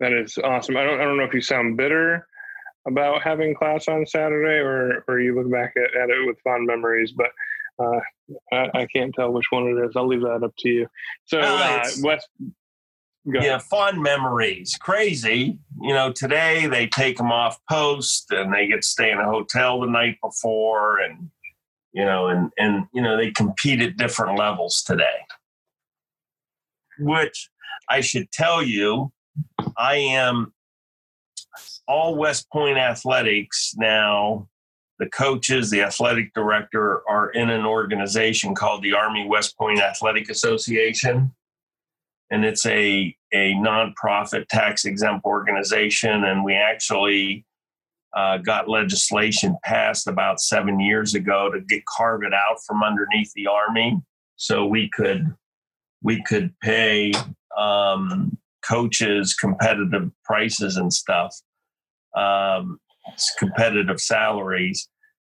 That 0.00 0.12
is 0.12 0.38
awesome. 0.42 0.76
I 0.76 0.84
don't, 0.84 1.00
I 1.00 1.04
don't 1.04 1.18
know 1.18 1.24
if 1.24 1.34
you 1.34 1.42
sound 1.42 1.76
bitter 1.76 2.26
about 2.86 3.22
having 3.22 3.54
class 3.54 3.86
on 3.86 4.06
Saturday, 4.06 4.58
or 4.58 5.04
or 5.06 5.20
you 5.20 5.34
look 5.34 5.50
back 5.50 5.74
at, 5.76 6.00
at 6.00 6.10
it 6.10 6.26
with 6.26 6.40
fond 6.42 6.66
memories? 6.66 7.12
But 7.12 7.30
uh, 7.78 8.00
I, 8.52 8.80
I, 8.80 8.86
can't 8.94 9.14
tell 9.14 9.32
which 9.32 9.46
one 9.50 9.68
it 9.68 9.84
is. 9.84 9.92
I'll 9.96 10.06
leave 10.06 10.22
that 10.22 10.42
up 10.42 10.54
to 10.58 10.68
you. 10.68 10.86
So 11.26 11.40
uh, 11.40 11.84
West. 12.02 12.28
Yeah, 13.26 13.58
fond 13.58 14.02
memories. 14.02 14.76
Crazy. 14.80 15.58
You 15.80 15.92
know, 15.92 16.10
today 16.10 16.66
they 16.66 16.86
take 16.86 17.18
them 17.18 17.30
off 17.30 17.58
post 17.68 18.30
and 18.30 18.52
they 18.52 18.66
get 18.66 18.80
to 18.80 18.88
stay 18.88 19.10
in 19.10 19.18
a 19.18 19.24
hotel 19.24 19.80
the 19.80 19.86
night 19.86 20.16
before, 20.22 21.00
and 21.00 21.30
you 21.92 22.04
know, 22.04 22.28
and 22.28 22.50
and 22.58 22.86
you 22.94 23.02
know 23.02 23.16
they 23.16 23.30
compete 23.30 23.82
at 23.82 23.98
different 23.98 24.38
levels 24.38 24.82
today. 24.82 25.26
Which 26.98 27.50
I 27.90 28.00
should 28.00 28.32
tell 28.32 28.62
you, 28.62 29.12
I 29.76 29.96
am 29.96 30.52
all 31.86 32.16
West 32.16 32.48
Point 32.50 32.78
athletics 32.78 33.74
now. 33.76 34.48
The 34.98 35.08
coaches, 35.08 35.70
the 35.70 35.80
athletic 35.80 36.34
director 36.34 37.02
are 37.08 37.30
in 37.30 37.48
an 37.48 37.64
organization 37.64 38.54
called 38.54 38.82
the 38.82 38.92
Army 38.92 39.26
West 39.26 39.56
Point 39.56 39.80
Athletic 39.80 40.28
Association. 40.28 41.34
And 42.30 42.44
it's 42.44 42.66
a, 42.66 43.16
a 43.32 43.54
nonprofit 43.54 44.46
tax 44.48 44.84
exempt 44.84 45.24
organization. 45.24 46.24
And 46.24 46.44
we 46.44 46.54
actually 46.54 47.46
uh, 48.14 48.38
got 48.38 48.68
legislation 48.68 49.56
passed 49.64 50.06
about 50.06 50.40
seven 50.40 50.80
years 50.80 51.14
ago 51.14 51.50
to 51.50 51.60
get 51.60 51.84
carve 51.86 52.22
it 52.22 52.34
out 52.34 52.58
from 52.66 52.82
underneath 52.82 53.32
the 53.34 53.46
Army 53.46 54.00
so 54.36 54.66
we 54.66 54.88
could 54.90 55.34
we 56.02 56.22
could 56.22 56.52
pay 56.60 57.12
um, 57.56 58.38
coaches 58.66 59.34
competitive 59.34 60.10
prices 60.24 60.76
and 60.76 60.92
stuff, 60.92 61.34
um, 62.16 62.78
competitive 63.38 64.00
salaries. 64.00 64.88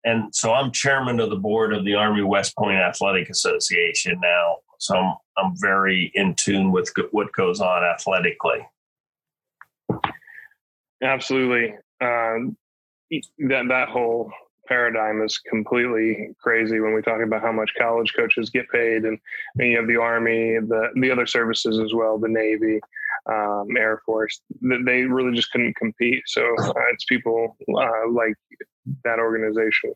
And 0.05 0.35
so 0.35 0.53
I'm 0.53 0.71
chairman 0.71 1.19
of 1.19 1.31
the 1.31 1.37
board 1.37 1.73
of 1.73 1.85
the 1.85 1.95
Army 1.95 2.23
West 2.23 2.57
Point 2.57 2.79
Athletic 2.79 3.29
Association 3.29 4.19
now. 4.23 4.57
So 4.79 4.97
I'm, 4.97 5.15
I'm 5.37 5.53
very 5.57 6.13
in 6.15 6.35
tune 6.35 6.71
with 6.71 6.93
what 7.11 7.33
goes 7.33 7.61
on 7.61 7.83
athletically. 7.83 8.67
Absolutely. 11.03 11.75
Um, 12.01 12.57
that, 13.39 13.67
that 13.69 13.89
whole 13.89 14.31
paradigm 14.67 15.23
is 15.23 15.39
completely 15.39 16.31
crazy 16.41 16.81
when 16.81 16.95
we 16.95 17.03
talk 17.03 17.21
about 17.23 17.43
how 17.43 17.53
much 17.53 17.71
college 17.79 18.13
coaches 18.17 18.51
get 18.51 18.69
paid 18.71 19.05
and, 19.05 19.19
and 19.59 19.69
you 19.71 19.77
have 19.77 19.87
the 19.87 19.97
army 19.97 20.59
the 20.69 20.89
the 21.01 21.11
other 21.11 21.27
services 21.27 21.79
as 21.79 21.95
well 21.95 22.19
the 22.19 22.29
navy 22.29 22.81
um, 23.33 23.67
air 23.77 24.01
force 24.07 24.41
they 24.61 25.03
really 25.03 25.35
just 25.35 25.51
couldn't 25.51 25.77
compete 25.77 26.23
so 26.27 26.43
uh, 26.61 26.73
it's 26.93 27.05
people 27.05 27.57
uh, 27.77 28.11
like 28.11 28.35
that 29.05 29.19
organization 29.19 29.93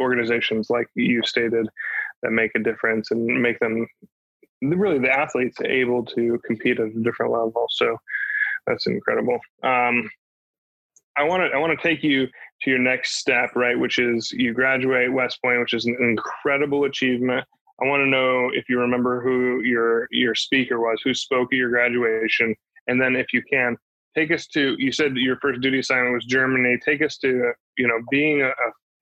organizations 0.00 0.68
like 0.68 0.86
you 0.94 1.22
stated 1.24 1.68
that 2.22 2.30
make 2.30 2.50
a 2.54 2.58
difference 2.58 3.10
and 3.10 3.24
make 3.26 3.58
them 3.60 3.86
really 4.62 4.98
the 4.98 5.10
athletes 5.10 5.58
able 5.64 6.04
to 6.04 6.40
compete 6.44 6.80
at 6.80 6.86
a 6.86 7.02
different 7.02 7.32
level 7.32 7.66
so 7.70 7.96
that's 8.66 8.86
incredible 8.86 9.38
um, 9.62 10.08
I 11.16 11.24
want 11.24 11.42
to 11.42 11.56
I 11.56 11.58
want 11.58 11.78
to 11.78 11.88
take 11.88 12.02
you 12.02 12.26
to 12.62 12.70
your 12.70 12.78
next 12.78 13.16
step, 13.16 13.50
right? 13.56 13.78
Which 13.78 13.98
is 13.98 14.30
you 14.32 14.52
graduate 14.52 15.12
West 15.12 15.40
Point, 15.42 15.60
which 15.60 15.72
is 15.72 15.86
an 15.86 15.96
incredible 15.98 16.84
achievement. 16.84 17.46
I 17.82 17.86
want 17.86 18.00
to 18.00 18.06
know 18.06 18.50
if 18.54 18.68
you 18.68 18.80
remember 18.80 19.20
who 19.20 19.60
your 19.62 20.08
your 20.10 20.34
speaker 20.34 20.80
was, 20.80 21.00
who 21.04 21.14
spoke 21.14 21.52
at 21.52 21.56
your 21.56 21.70
graduation, 21.70 22.54
and 22.86 23.00
then 23.00 23.16
if 23.16 23.32
you 23.32 23.42
can 23.42 23.76
take 24.14 24.30
us 24.30 24.46
to. 24.48 24.74
You 24.78 24.92
said 24.92 25.16
your 25.16 25.36
first 25.40 25.60
duty 25.60 25.80
assignment 25.80 26.14
was 26.14 26.24
Germany. 26.24 26.78
Take 26.84 27.02
us 27.02 27.18
to 27.18 27.52
you 27.76 27.86
know 27.86 27.98
being 28.10 28.42
a, 28.42 28.50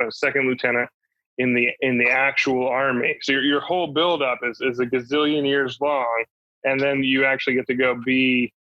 a 0.05 0.13
second 0.13 0.49
lieutenant 0.49 0.89
in 1.39 1.55
the 1.55 1.69
in 1.81 1.99
the 1.99 2.11
actual 2.11 2.69
army. 2.69 3.17
So 3.23 3.33
your 3.33 3.43
your 3.43 3.61
whole 3.61 3.89
buildup 3.89 4.41
is 4.43 4.61
is 4.61 4.81
a 4.81 4.87
gazillion 4.87 5.47
years 5.47 5.79
long, 5.81 6.25
and 6.65 6.81
then 6.81 7.05
you 7.05 7.25
actually 7.25 7.55
get 7.55 7.67
to 7.69 7.75
go 7.75 8.01
be 8.05 8.53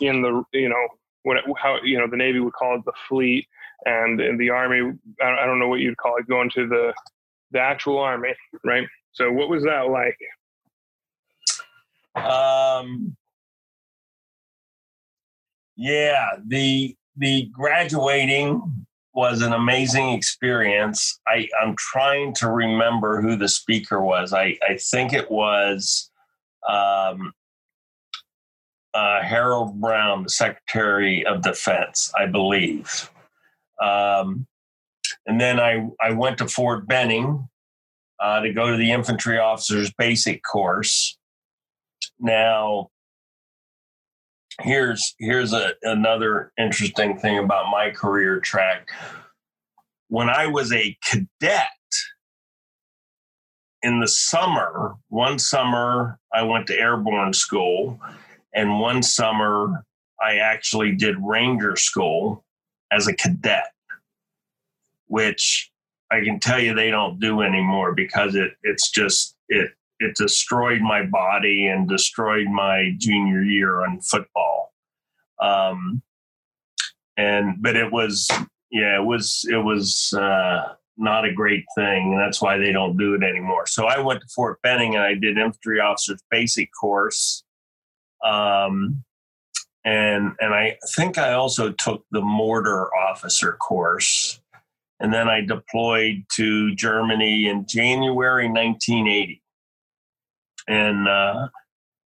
in 0.00 0.22
the 0.22 0.42
you 0.52 0.68
know 0.68 0.88
what 1.22 1.38
how 1.56 1.78
you 1.82 1.98
know 1.98 2.06
the 2.08 2.16
Navy 2.16 2.40
would 2.40 2.52
call 2.52 2.76
it 2.76 2.84
the 2.84 2.92
fleet 3.08 3.46
and 3.84 4.20
in 4.20 4.36
the 4.38 4.50
army 4.50 4.92
i 5.22 5.46
don't 5.46 5.58
know 5.58 5.68
what 5.68 5.80
you'd 5.80 5.96
call 5.96 6.16
it 6.16 6.28
going 6.28 6.50
to 6.50 6.66
the 6.68 6.92
the 7.50 7.58
actual 7.60 7.98
army 7.98 8.34
right 8.64 8.86
so 9.12 9.30
what 9.30 9.48
was 9.48 9.64
that 9.64 9.88
like? 9.88 10.18
Um 12.24 13.16
yeah 15.76 16.30
the 16.46 16.94
the 17.16 17.48
graduating 17.52 18.86
was 19.14 19.42
an 19.42 19.52
amazing 19.52 20.10
experience. 20.10 21.20
I 21.26 21.48
i'm 21.62 21.76
trying 21.76 22.34
to 22.34 22.48
remember 22.50 23.20
who 23.20 23.36
the 23.36 23.48
speaker 23.48 24.02
was. 24.02 24.32
I 24.32 24.58
i 24.68 24.76
think 24.78 25.12
it 25.12 25.30
was 25.30 26.10
um 26.68 27.32
uh, 28.94 29.22
Harold 29.22 29.80
Brown, 29.80 30.22
the 30.22 30.28
Secretary 30.28 31.24
of 31.24 31.42
Defense, 31.42 32.12
I 32.18 32.26
believe. 32.26 33.10
Um, 33.82 34.46
and 35.26 35.40
then 35.40 35.58
I, 35.58 35.88
I 36.00 36.12
went 36.12 36.38
to 36.38 36.46
Fort 36.46 36.86
Benning 36.86 37.48
uh, 38.22 38.40
to 38.40 38.52
go 38.52 38.70
to 38.70 38.76
the 38.76 38.92
infantry 38.92 39.38
officers 39.38 39.92
basic 39.98 40.42
course. 40.44 41.18
Now, 42.20 42.90
here's 44.60 45.14
here's 45.18 45.52
a, 45.52 45.72
another 45.82 46.52
interesting 46.56 47.18
thing 47.18 47.38
about 47.38 47.70
my 47.70 47.90
career 47.90 48.38
track. 48.38 48.88
When 50.08 50.28
I 50.28 50.46
was 50.46 50.72
a 50.72 50.96
cadet 51.04 51.66
in 53.82 53.98
the 53.98 54.08
summer, 54.08 54.94
one 55.08 55.40
summer 55.40 56.20
I 56.32 56.42
went 56.42 56.68
to 56.68 56.78
airborne 56.78 57.32
school, 57.32 58.00
and 58.54 58.78
one 58.78 59.02
summer 59.02 59.84
I 60.20 60.36
actually 60.36 60.92
did 60.92 61.16
ranger 61.20 61.74
school 61.74 62.44
as 62.92 63.08
a 63.08 63.14
cadet, 63.14 63.72
which 65.08 65.71
I 66.12 66.22
can 66.22 66.38
tell 66.38 66.60
you 66.60 66.74
they 66.74 66.90
don't 66.90 67.18
do 67.18 67.40
anymore 67.40 67.94
because 67.94 68.34
it 68.34 68.52
it's 68.62 68.90
just 68.90 69.34
it 69.48 69.70
it 69.98 70.14
destroyed 70.16 70.82
my 70.82 71.04
body 71.06 71.68
and 71.68 71.88
destroyed 71.88 72.48
my 72.48 72.92
junior 72.98 73.42
year 73.42 73.82
on 73.84 74.00
football. 74.00 74.72
Um, 75.40 76.02
and 77.16 77.62
but 77.62 77.76
it 77.76 77.90
was 77.90 78.28
yeah 78.70 79.00
it 79.00 79.04
was 79.04 79.46
it 79.50 79.56
was 79.56 80.12
uh, 80.16 80.74
not 80.98 81.24
a 81.24 81.32
great 81.32 81.64
thing 81.74 82.12
and 82.12 82.20
that's 82.20 82.42
why 82.42 82.58
they 82.58 82.72
don't 82.72 82.98
do 82.98 83.14
it 83.14 83.22
anymore. 83.22 83.66
So 83.66 83.86
I 83.86 84.00
went 84.00 84.20
to 84.20 84.26
Fort 84.34 84.60
Benning 84.62 84.94
and 84.94 85.04
I 85.04 85.14
did 85.14 85.38
infantry 85.38 85.80
officers 85.80 86.22
basic 86.30 86.68
course. 86.78 87.42
Um, 88.22 89.02
and 89.84 90.32
and 90.40 90.54
I 90.54 90.76
think 90.94 91.16
I 91.16 91.32
also 91.32 91.72
took 91.72 92.04
the 92.10 92.20
mortar 92.20 92.94
officer 92.94 93.54
course, 93.54 94.40
and 95.02 95.12
then 95.12 95.28
I 95.28 95.40
deployed 95.40 96.24
to 96.36 96.74
Germany 96.76 97.48
in 97.48 97.66
January 97.66 98.48
1980, 98.48 99.42
and 100.68 101.08
uh, 101.08 101.48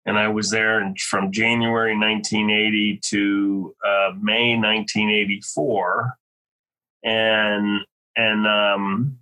and 0.08 0.18
I 0.18 0.28
was 0.28 0.50
there 0.50 0.82
in, 0.82 0.96
from 0.96 1.32
January 1.32 1.96
1980 1.96 3.00
to 3.10 3.76
uh, 3.86 4.12
May 4.20 4.58
1984, 4.58 6.18
and 7.04 7.82
and 8.16 8.48
um, 8.48 9.20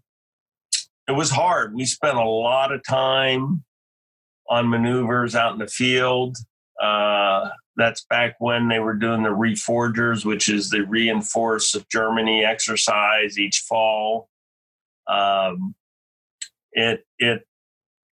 it 1.10 1.12
was 1.12 1.30
hard. 1.30 1.76
We 1.76 1.84
spent 1.84 2.18
a 2.18 2.24
lot 2.24 2.72
of 2.72 2.86
time 2.88 3.66
on 4.50 4.70
maneuvers 4.70 5.36
out 5.36 5.52
in 5.52 5.60
the 5.60 5.68
field. 5.68 6.38
Uh, 6.82 7.50
that's 7.78 8.04
back 8.06 8.36
when 8.40 8.68
they 8.68 8.80
were 8.80 8.96
doing 8.96 9.24
the 9.24 9.30
Reforgers, 9.30 10.26
which 10.26 10.50
is 10.50 10.70
the 10.70 10.82
reinforce 10.82 11.76
of 11.76 11.88
Germany 11.88 12.44
exercise 12.44 13.40
each 13.40 13.60
fall. 13.60 14.30
Um, 15.08 15.76
it 16.74 17.06
it 17.20 17.48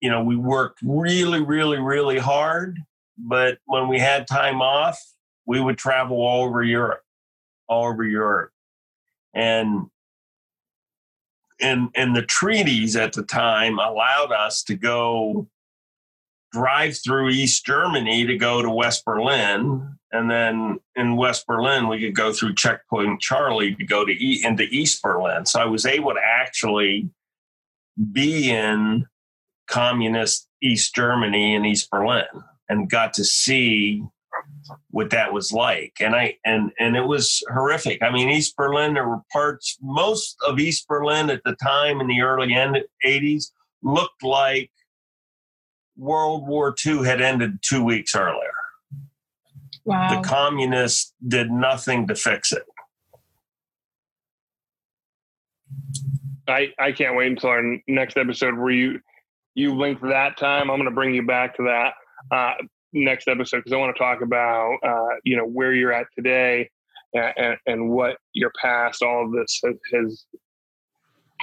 you 0.01 0.11
know 0.11 0.23
we 0.23 0.37
worked 0.37 0.79
really 0.83 1.43
really 1.43 1.79
really 1.79 2.19
hard, 2.19 2.79
but 3.19 3.59
when 3.67 3.89
we 3.89 3.99
had 3.99 4.27
time 4.27 4.63
off, 4.63 4.99
we 5.45 5.61
would 5.61 5.77
travel 5.77 6.19
all 6.19 6.45
over 6.45 6.63
Europe, 6.63 7.03
all 7.69 7.89
over 7.89 8.05
Europe, 8.05 8.53
and 9.35 9.87
and 11.61 11.91
and 11.97 12.15
the 12.15 12.23
treaties 12.23 12.95
at 12.95 13.13
the 13.13 13.25
time 13.25 13.81
allowed 13.81 14.31
us 14.31 14.63
to 14.63 14.77
go 14.77 15.49
drive 16.53 16.97
through 17.05 17.31
East 17.31 17.65
Germany 17.65 18.27
to 18.27 18.37
go 18.37 18.63
to 18.63 18.71
West 18.71 19.05
Berlin, 19.05 19.97
and 20.13 20.31
then 20.31 20.79
in 20.97 21.17
West 21.17 21.47
Berlin 21.47 21.89
we 21.89 22.01
could 22.01 22.15
go 22.15 22.33
through 22.33 22.55
Checkpoint 22.55 23.21
Charlie 23.21 23.75
to 23.75 23.85
go 23.85 24.05
to 24.05 24.13
e- 24.13 24.43
into 24.45 24.65
East 24.65 25.03
Berlin. 25.03 25.47
So 25.47 25.61
I 25.61 25.67
was 25.67 25.87
able 25.87 26.13
to 26.15 26.21
actually 26.23 27.11
be 28.13 28.51
in 28.51 29.07
communist 29.67 30.49
East 30.63 30.95
Germany 30.95 31.55
and 31.55 31.67
East 31.67 31.91
Berlin, 31.91 32.25
and 32.69 32.91
got 32.91 33.13
to 33.15 33.25
see 33.25 34.03
what 34.91 35.11
that 35.11 35.33
was 35.33 35.53
like 35.53 35.95
and 36.01 36.15
i 36.15 36.37
and 36.45 36.71
and 36.79 36.97
it 36.97 37.07
was 37.07 37.43
horrific 37.53 38.03
i 38.03 38.11
mean 38.11 38.29
east 38.29 38.57
berlin 38.57 38.95
there 38.95 39.09
were 39.09 39.21
parts 39.33 39.79
most 39.83 40.37
of 40.47 40.59
east 40.59 40.87
berlin 40.87 41.31
at 41.31 41.43
the 41.45 41.57
time 41.57 42.01
in 42.01 42.07
the 42.07 42.21
early 42.21 42.55
end 42.55 42.79
80s 43.05 43.47
looked 43.83 44.23
like 44.23 44.71
world 45.99 46.47
war 46.47 46.75
ii 46.87 47.05
had 47.05 47.21
ended 47.21 47.59
two 47.63 47.85
weeks 47.85 48.15
earlier 48.15 48.55
wow. 49.85 50.09
the 50.15 50.27
communists 50.27 51.13
did 51.27 51.51
nothing 51.51 52.07
to 52.07 52.15
fix 52.15 52.53
it 52.53 52.65
I, 56.49 56.73
I 56.79 56.93
can't 56.93 57.15
wait 57.15 57.31
until 57.31 57.51
our 57.51 57.63
next 57.87 58.17
episode 58.17 58.57
where 58.57 58.71
you 58.71 59.01
you 59.55 59.75
link 59.75 60.01
that 60.03 60.37
time. 60.37 60.71
I'm 60.71 60.79
going 60.79 60.89
to 60.89 60.95
bring 60.95 61.15
you 61.15 61.27
back 61.27 61.57
to 61.57 61.65
that 61.65 62.35
uh, 62.35 62.55
next 62.93 63.29
episode 63.29 63.59
because 63.59 63.73
I 63.73 63.77
want 63.77 63.95
to 63.95 63.99
talk 63.99 64.23
about 64.23 64.77
uh, 64.83 65.17
you 65.25 65.37
know 65.37 65.45
where 65.45 65.75
you're 65.75 65.93
at 65.93 66.07
today 66.15 66.71
and, 67.13 67.33
and, 67.37 67.57
and, 67.67 67.91
what 67.91 68.19
your 68.33 68.53
past, 68.61 69.03
all 69.03 69.25
of 69.25 69.33
this 69.33 69.61
has 69.93 70.25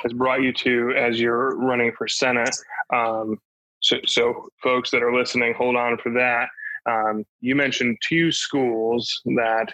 has 0.03 0.13
brought 0.13 0.41
you 0.41 0.53
to 0.53 0.93
as 0.97 1.19
you're 1.19 1.57
running 1.57 1.91
for 1.97 2.07
Senate. 2.07 2.55
Um, 2.93 3.37
so, 3.85 3.97
so 4.07 4.47
folks 4.63 4.89
that 4.89 5.03
are 5.03 5.15
listening, 5.15 5.53
hold 5.53 5.75
on 5.75 5.97
for 5.99 6.11
that. 6.13 6.47
Um, 6.89 7.23
you 7.39 7.55
mentioned 7.55 7.97
two 8.07 8.31
schools 8.31 9.21
that 9.25 9.67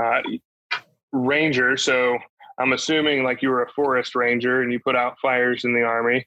uh, 0.00 0.22
Ranger. 1.10 1.76
So 1.76 2.16
I'm 2.60 2.72
assuming 2.72 3.24
like 3.24 3.42
you 3.42 3.50
were 3.50 3.64
a 3.64 3.72
forest 3.72 4.14
ranger 4.14 4.62
and 4.62 4.72
you 4.72 4.78
put 4.78 4.94
out 4.94 5.16
fires 5.20 5.64
in 5.64 5.74
the 5.74 5.82
army. 5.82 6.24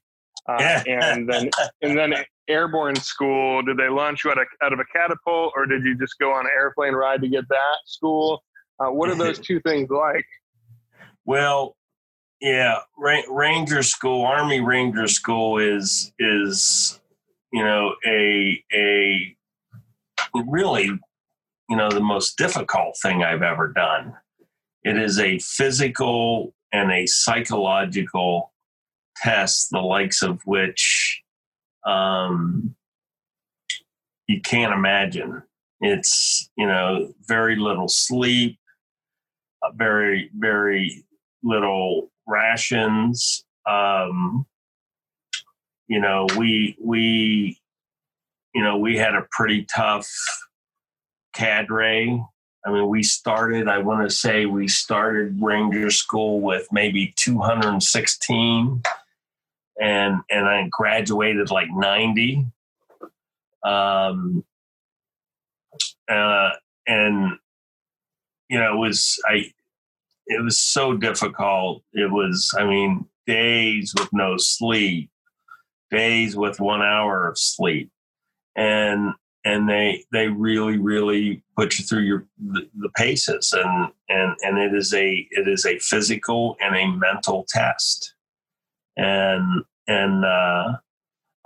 Uh, 0.49 0.83
and 0.87 1.29
then 1.29 1.49
and 1.81 1.97
then 1.97 2.15
airborne 2.49 2.95
school. 2.95 3.61
Did 3.61 3.77
they 3.77 3.87
launch 3.87 4.25
you 4.25 4.31
out 4.31 4.39
of, 4.39 4.47
out 4.61 4.73
of 4.73 4.79
a 4.79 4.85
catapult, 4.85 5.53
or 5.55 5.65
did 5.65 5.85
you 5.85 5.97
just 5.97 6.17
go 6.19 6.33
on 6.33 6.45
an 6.45 6.51
airplane 6.53 6.93
ride 6.93 7.21
to 7.21 7.29
get 7.29 7.47
that 7.47 7.77
school? 7.85 8.43
Uh, 8.79 8.91
what 8.91 9.09
are 9.09 9.15
those 9.15 9.39
two 9.47 9.61
things 9.61 9.89
like? 9.89 10.25
Well, 11.25 11.77
yeah, 12.41 12.79
Ranger 12.97 13.83
School, 13.83 14.25
Army 14.25 14.59
Ranger 14.59 15.07
School 15.07 15.59
is 15.59 16.11
is 16.17 16.99
you 17.51 17.63
know 17.63 17.95
a 18.05 18.63
a 18.73 19.35
really 20.47 20.85
you 21.69 21.77
know 21.77 21.89
the 21.89 21.99
most 21.99 22.37
difficult 22.37 22.97
thing 23.01 23.23
I've 23.23 23.43
ever 23.43 23.67
done. 23.69 24.13
It 24.83 24.97
is 24.97 25.19
a 25.19 25.39
physical 25.39 26.53
and 26.73 26.91
a 26.91 27.05
psychological 27.05 28.51
test, 29.17 29.69
the 29.71 29.79
likes 29.79 30.21
of 30.21 30.41
which 30.45 31.21
um, 31.85 32.75
you 34.27 34.41
can't 34.41 34.73
imagine. 34.73 35.43
It's, 35.81 36.49
you 36.57 36.67
know, 36.67 37.13
very 37.27 37.55
little 37.55 37.87
sleep, 37.87 38.59
very, 39.75 40.29
very 40.35 41.03
little 41.43 42.11
rations. 42.27 43.43
Um, 43.69 44.45
you 45.91 45.99
know, 45.99 46.25
we, 46.37 46.77
we, 46.81 47.59
you 48.55 48.63
know, 48.63 48.77
we 48.77 48.97
had 48.97 49.13
a 49.13 49.27
pretty 49.29 49.65
tough 49.65 50.09
cadre 51.33 52.23
I 52.65 52.71
mean, 52.71 52.87
we 52.87 53.01
started, 53.01 53.67
I 53.67 53.79
want 53.79 54.07
to 54.07 54.15
say 54.15 54.45
we 54.45 54.67
started 54.67 55.41
Ranger 55.41 55.89
School 55.89 56.41
with 56.41 56.67
maybe 56.71 57.13
216 57.17 58.83
and 59.81 60.21
and 60.29 60.47
I 60.47 60.67
graduated 60.69 61.49
like 61.49 61.69
90. 61.71 62.45
Um 63.65 64.43
uh 66.07 66.49
and 66.87 67.37
you 68.49 68.59
know, 68.59 68.75
it 68.75 68.77
was 68.77 69.19
I 69.25 69.51
it 70.27 70.43
was 70.43 70.59
so 70.59 70.95
difficult. 70.95 71.83
It 71.93 72.11
was, 72.11 72.53
I 72.57 72.65
mean, 72.65 73.05
days 73.25 73.93
with 73.97 74.09
no 74.13 74.35
sleep, 74.37 75.09
days 75.91 76.35
with 76.35 76.59
one 76.59 76.81
hour 76.81 77.27
of 77.27 77.37
sleep. 77.37 77.91
And 78.55 79.13
and 79.43 79.67
they 79.67 80.03
they 80.11 80.27
really 80.27 80.77
really 80.77 81.43
put 81.57 81.77
you 81.77 81.85
through 81.85 82.03
your 82.03 82.25
the, 82.37 82.67
the, 82.75 82.89
paces. 82.89 83.53
And 83.53 83.91
and 84.09 84.35
and 84.41 84.57
it 84.57 84.75
is 84.75 84.93
a 84.93 85.27
it 85.31 85.47
is 85.47 85.65
a 85.65 85.79
physical 85.79 86.57
and 86.61 86.75
a 86.75 86.87
mental 86.87 87.45
test. 87.47 88.13
And 88.97 89.63
and 89.87 90.25
uh, 90.25 90.73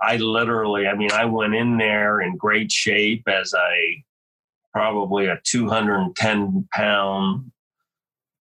I 0.01 0.17
literally 0.17 0.87
I 0.87 0.95
mean 0.95 1.11
I 1.11 1.25
went 1.25 1.55
in 1.55 1.77
there 1.77 2.21
in 2.21 2.37
great 2.37 2.71
shape 2.71 3.27
as 3.27 3.53
a 3.53 4.03
probably 4.73 5.27
a 5.27 5.39
210 5.45 6.67
pound 6.73 7.51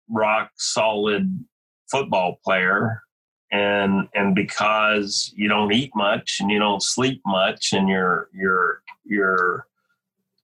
rock 0.09 0.49
solid 0.57 1.45
football 1.91 2.39
player 2.43 3.03
and 3.53 4.09
and 4.13 4.35
because 4.35 5.31
you 5.35 5.47
don't 5.47 5.71
eat 5.71 5.91
much 5.95 6.37
and 6.41 6.51
you 6.51 6.59
don't 6.59 6.83
sleep 6.83 7.21
much 7.25 7.71
and 7.71 7.87
you're 7.87 8.29
you're 8.33 8.81
you're 9.05 9.65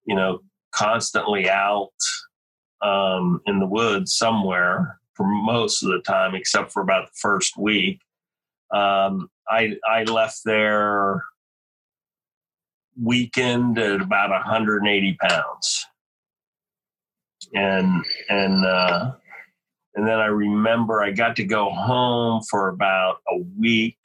you 0.06 0.16
know 0.16 0.40
constantly 0.72 1.50
out 1.50 1.92
um, 2.82 3.42
in 3.46 3.60
the 3.60 3.68
woods 3.68 4.16
somewhere 4.16 5.00
for 5.16 5.28
most 5.28 5.84
of 5.84 5.90
the 5.90 6.00
time 6.00 6.34
except 6.36 6.72
for 6.72 6.82
about 6.82 7.08
the 7.08 7.20
first 7.20 7.58
week 7.58 8.00
um, 8.74 9.30
i 9.50 9.76
i 9.90 10.04
left 10.04 10.40
there 10.46 11.26
weekend 13.02 13.78
at 13.78 14.02
about 14.02 14.30
180 14.30 15.18
pounds. 15.22 15.86
And 17.54 18.04
and 18.30 18.66
uh, 18.66 19.12
and 20.00 20.08
then 20.08 20.22
I 20.22 20.28
remember 20.28 21.04
I 21.04 21.12
got 21.12 21.36
to 21.36 21.44
go 21.44 21.72
home 21.72 22.42
for 22.50 22.70
about 22.70 23.18
a 23.30 23.40
week. 23.60 24.00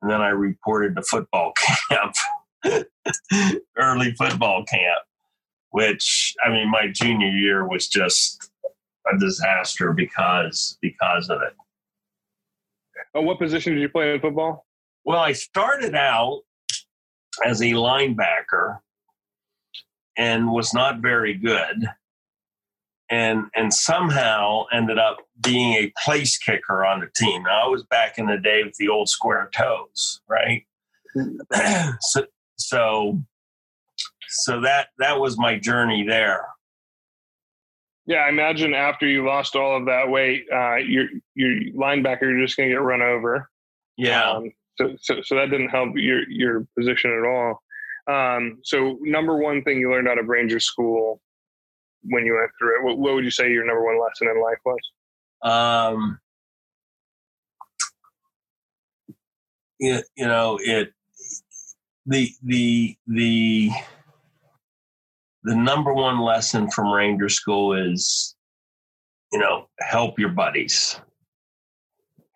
And 0.00 0.10
then 0.10 0.22
I 0.22 0.28
reported 0.28 0.96
to 0.96 1.02
football 1.02 1.52
camp, 1.90 2.14
early 3.76 4.14
football 4.14 4.64
camp, 4.64 5.02
which 5.68 6.34
I 6.42 6.48
mean, 6.48 6.70
my 6.70 6.88
junior 6.90 7.28
year 7.28 7.68
was 7.68 7.88
just 7.88 8.50
a 9.12 9.18
disaster 9.18 9.92
because 9.92 10.78
because 10.80 11.28
of 11.28 11.42
it. 11.42 11.52
Oh, 13.14 13.20
what 13.20 13.38
position 13.38 13.74
did 13.74 13.82
you 13.82 13.90
play 13.90 14.14
in 14.14 14.20
football? 14.22 14.64
Well, 15.04 15.20
I 15.20 15.32
started 15.32 15.94
out 15.94 16.40
as 17.44 17.60
a 17.60 17.72
linebacker 17.72 18.78
and 20.16 20.50
was 20.50 20.72
not 20.72 21.00
very 21.02 21.34
good 21.34 21.84
and 23.10 23.46
and 23.56 23.74
somehow 23.74 24.64
ended 24.72 24.98
up 24.98 25.18
being 25.40 25.74
a 25.74 25.92
place 26.04 26.38
kicker 26.38 26.84
on 26.84 27.00
the 27.00 27.08
team. 27.16 27.42
Now, 27.42 27.66
I 27.66 27.68
was 27.68 27.82
back 27.84 28.18
in 28.18 28.26
the 28.26 28.38
day 28.38 28.62
with 28.64 28.76
the 28.76 28.88
old 28.88 29.08
square 29.08 29.50
toes, 29.54 30.20
right? 30.28 30.64
so, 32.00 32.24
so 32.56 33.22
so 34.28 34.60
that 34.60 34.88
that 34.98 35.18
was 35.18 35.36
my 35.36 35.58
journey 35.58 36.04
there. 36.06 36.46
Yeah, 38.06 38.18
I 38.18 38.28
imagine 38.28 38.74
after 38.74 39.06
you 39.06 39.26
lost 39.26 39.56
all 39.56 39.76
of 39.76 39.86
that 39.86 40.08
weight, 40.08 40.46
uh, 40.52 40.76
your 40.76 41.06
your 41.34 41.60
linebacker, 41.72 42.22
you're 42.22 42.40
just 42.40 42.56
going 42.56 42.68
to 42.68 42.74
get 42.74 42.80
run 42.80 43.02
over. 43.02 43.50
Yeah. 43.96 44.30
Um, 44.30 44.52
so, 44.78 44.96
so 45.00 45.20
so 45.22 45.34
that 45.34 45.50
didn't 45.50 45.68
help 45.68 45.90
your 45.96 46.28
your 46.30 46.66
position 46.78 47.10
at 47.10 47.28
all. 47.28 47.62
Um, 48.06 48.58
so 48.62 48.98
number 49.02 49.36
one 49.36 49.62
thing 49.62 49.78
you 49.78 49.90
learned 49.90 50.08
out 50.08 50.18
of 50.18 50.26
Ranger 50.26 50.60
School 50.60 51.20
when 52.02 52.24
you 52.24 52.34
went 52.34 52.50
through 52.58 52.78
it? 52.78 52.84
What, 52.84 52.98
what 52.98 53.14
would 53.14 53.24
you 53.24 53.30
say 53.30 53.50
your 53.50 53.64
number 53.64 53.84
one 53.84 54.00
lesson 54.00 54.28
in 54.28 54.42
life 54.42 54.58
was? 54.64 54.78
Um, 55.42 56.18
it, 59.78 60.04
you 60.16 60.26
know, 60.26 60.58
it 60.62 60.92
the 62.06 62.30
the 62.42 62.96
the 63.06 63.70
the 65.44 65.54
number 65.54 65.92
one 65.94 66.20
lesson 66.20 66.70
from 66.70 66.92
Ranger 66.92 67.28
School 67.28 67.72
is, 67.72 68.36
you 69.32 69.38
know, 69.38 69.68
help 69.80 70.18
your 70.18 70.28
buddies. 70.28 71.00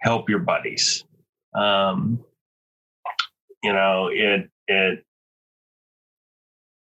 Help 0.00 0.28
your 0.28 0.38
buddies. 0.38 1.04
Um, 1.54 2.24
you 3.62 3.72
know, 3.72 4.08
it 4.12 4.50
it 4.68 5.04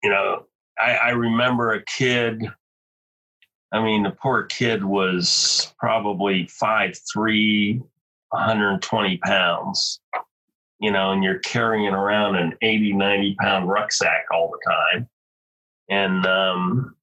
you 0.03 0.10
know 0.10 0.46
I, 0.80 0.94
I 0.96 1.10
remember 1.10 1.72
a 1.72 1.84
kid. 1.84 2.44
I 3.72 3.84
mean, 3.84 4.04
the 4.04 4.12
poor 4.12 4.44
kid 4.44 4.84
was 4.84 5.74
probably 5.78 6.48
five 6.48 6.98
three, 7.12 7.82
120 8.30 9.18
pounds, 9.18 10.00
you 10.80 10.92
know, 10.92 11.12
and 11.12 11.24
you're 11.24 11.40
carrying 11.40 11.94
around 11.94 12.36
an 12.36 12.54
80, 12.62 12.94
90 12.94 13.36
pound 13.40 13.70
rucksack 13.70 14.26
all 14.32 14.52
the 14.52 14.72
time. 14.72 15.10
And, 15.90 16.26
um, 16.26 16.96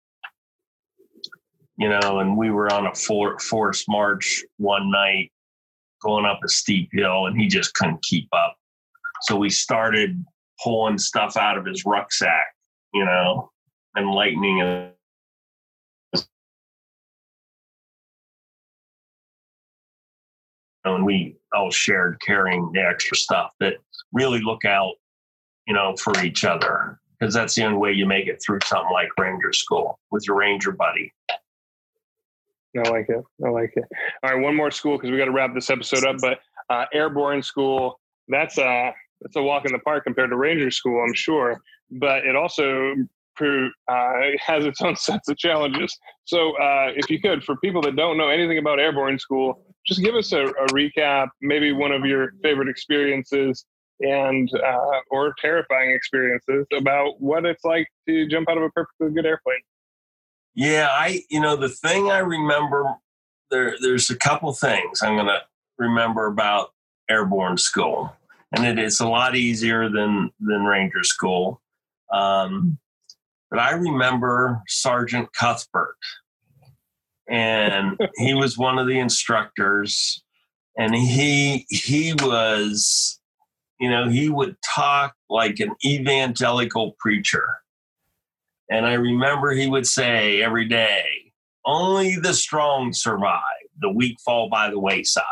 you 1.79 1.89
know, 1.89 2.21
and 2.21 2.37
we 2.37 2.51
were 2.51 2.73
on 2.73 2.87
a 2.87 2.95
for, 2.95 3.39
forced 3.39 3.89
march 3.89 4.45
one 4.59 4.91
night 4.91 5.33
going 6.03 6.27
up 6.27 6.41
a 6.45 6.49
steep 6.49 6.91
hill 6.93 7.27
and 7.27 7.41
he 7.41 7.49
just 7.49 7.75
couldn't 7.75 8.03
keep 8.03 8.29
up. 8.33 8.57
So 9.23 9.37
we 9.37 9.51
started 9.51 10.25
pulling 10.63 10.99
stuff 10.99 11.37
out 11.37 11.57
of 11.57 11.65
his 11.65 11.85
rucksack, 11.85 12.55
you 12.93 13.05
know, 13.05 13.51
enlightening 13.97 14.61
and 14.63 14.93
and 20.85 21.05
we 21.05 21.37
all 21.55 21.71
shared 21.71 22.21
carrying 22.25 22.71
the 22.73 22.81
extra 22.81 23.17
stuff 23.17 23.53
that 23.61 23.75
really 24.13 24.41
look 24.41 24.65
out, 24.65 24.95
you 25.67 25.75
know, 25.75 25.95
for 25.97 26.13
each 26.25 26.45
other 26.45 26.99
because 27.19 27.33
that's 27.35 27.55
the 27.55 27.65
only 27.65 27.79
way 27.79 27.93
you 27.93 28.07
make 28.07 28.27
it 28.27 28.43
through 28.45 28.59
something 28.65 28.93
like 28.93 29.09
Ranger 29.19 29.53
School 29.53 29.99
with 30.11 30.27
your 30.27 30.37
Ranger 30.37 30.73
buddy. 30.73 31.13
I 32.77 32.89
like 32.89 33.09
it. 33.11 33.23
I 33.45 33.49
like 33.51 33.73
it. 33.77 33.85
All 34.23 34.33
right, 34.33 34.43
one 34.43 34.57
more 34.57 34.71
school 34.71 34.97
because 34.97 35.11
we 35.11 35.19
got 35.19 35.27
to 35.27 35.31
wrap 35.31 35.55
this 35.55 35.69
episode 35.71 36.05
up. 36.05 36.17
But 36.21 36.41
uh, 36.71 36.87
Airborne 36.93 37.43
School, 37.43 38.01
that's 38.29 38.57
a 38.59 38.95
that's 39.21 39.37
a 39.37 39.43
walk 39.43 39.67
in 39.67 39.73
the 39.73 39.79
park 39.81 40.05
compared 40.05 40.31
to 40.31 40.37
Ranger 40.37 40.71
School, 40.71 41.05
I'm 41.07 41.15
sure. 41.15 41.61
But 41.91 42.25
it 42.25 42.35
also 42.35 42.95
uh, 43.41 44.13
has 44.41 44.65
its 44.65 44.81
own 44.83 44.97
sets 44.97 45.29
of 45.29 45.37
challenges. 45.37 45.97
So, 46.25 46.57
uh, 46.59 46.93
if 46.95 47.11
you 47.11 47.21
could, 47.21 47.45
for 47.45 47.57
people 47.57 47.83
that 47.83 47.97
don't 47.97 48.17
know 48.17 48.29
anything 48.29 48.59
about 48.59 48.81
Airborne 48.81 49.19
School, 49.19 49.65
just 49.87 50.03
give 50.03 50.15
us 50.15 50.33
a, 50.33 50.45
a 50.45 50.67
recap, 50.69 51.29
maybe 51.41 51.73
one 51.73 51.93
of 51.93 52.05
your 52.05 52.33
favorite 52.43 52.69
experiences 52.69 53.65
and 54.01 54.51
uh, 54.55 55.01
or 55.11 55.35
terrifying 55.41 55.93
experiences 55.93 56.67
about 56.77 57.21
what 57.21 57.45
it's 57.45 57.65
like 57.65 57.89
to 58.09 58.27
jump 58.29 58.49
out 58.49 58.57
of 58.57 58.65
a 58.65 58.71
perfectly 58.71 59.11
good 59.11 59.27
airplane. 59.27 59.61
Yeah, 60.55 60.89
I 60.91 61.23
you 61.31 61.41
know 61.41 61.57
the 61.57 61.69
thing 61.69 62.11
I 62.11 62.19
remember 62.19 62.95
there 63.51 63.77
there's 63.81 64.11
a 64.11 64.17
couple 64.17 64.53
things 64.53 65.03
I'm 65.03 65.15
going 65.15 65.27
to 65.27 65.41
remember 65.79 66.27
about 66.27 66.73
airborne 67.09 67.59
school, 67.59 68.15
and 68.55 68.67
it 68.67 68.79
is 68.83 69.01
a 69.01 69.09
lot 69.09 69.37
easier 69.37 69.89
than 69.89 70.31
than 70.41 70.65
ranger 70.65 71.05
school. 71.05 71.61
Um, 72.13 72.79
but 73.53 73.61
I 73.61 73.73
remember 73.73 74.63
Sergeant 74.67 75.29
Cuthbert, 75.35 75.99
and 77.29 78.01
he 78.17 78.33
was 78.33 78.57
one 78.57 78.79
of 78.79 78.87
the 78.87 78.99
instructors, 78.99 80.25
and 80.79 80.95
he 80.95 81.67
he 81.69 82.15
was, 82.15 83.21
you 83.79 83.91
know, 83.91 84.09
he 84.09 84.31
would 84.31 84.57
talk 84.65 85.15
like 85.29 85.61
an 85.61 85.75
evangelical 85.85 86.97
preacher, 86.99 87.59
and 88.71 88.87
I 88.87 88.95
remember 88.95 89.51
he 89.51 89.69
would 89.69 89.87
say 89.87 90.41
every 90.41 90.67
day, 90.67 91.05
"Only 91.67 92.17
the 92.17 92.33
strong 92.33 92.95
survive; 92.95 93.43
the 93.83 93.91
weak 93.93 94.17
fall 94.25 94.49
by 94.49 94.71
the 94.71 94.81
wayside." 94.81 95.25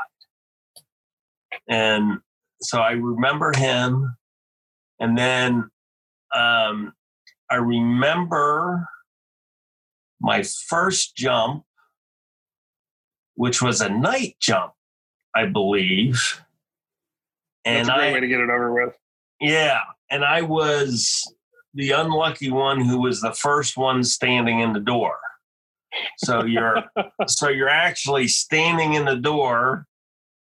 And 1.71 2.19
so 2.61 2.81
I 2.81 2.91
remember 2.91 3.55
him, 3.57 4.15
and 5.01 5.17
then 5.17 5.71
um, 6.35 6.93
I 7.51 7.57
remember 7.57 8.89
my 10.21 10.43
first 10.43 11.17
jump, 11.17 11.65
which 13.35 13.61
was 13.61 13.81
a 13.81 13.89
night 13.89 14.37
jump, 14.41 14.73
I 15.35 15.47
believe. 15.47 16.41
And 17.65 17.89
That's 17.89 17.97
a 17.97 18.01
great 18.01 18.11
I, 18.11 18.13
way 18.13 18.21
to 18.21 18.29
get 18.29 18.41
it 18.41 18.51
over 18.51 18.73
with. 18.73 18.95
Yeah. 19.41 19.81
And 20.11 20.25
I 20.25 20.43
was 20.43 21.23
the 21.75 21.93
unlucky 21.93 22.51
one 22.51 22.81
who 22.81 23.01
was 23.01 23.21
the 23.21 23.33
first 23.33 23.77
one 23.77 24.05
standing 24.05 24.61
in 24.61 24.73
the 24.73 24.81
door. 24.81 25.19
So 26.19 26.45
you're 26.45 26.85
so 27.27 27.49
you're 27.49 27.69
actually 27.69 28.29
standing 28.29 28.95
in 28.95 29.05
the 29.05 29.17
door 29.17 29.87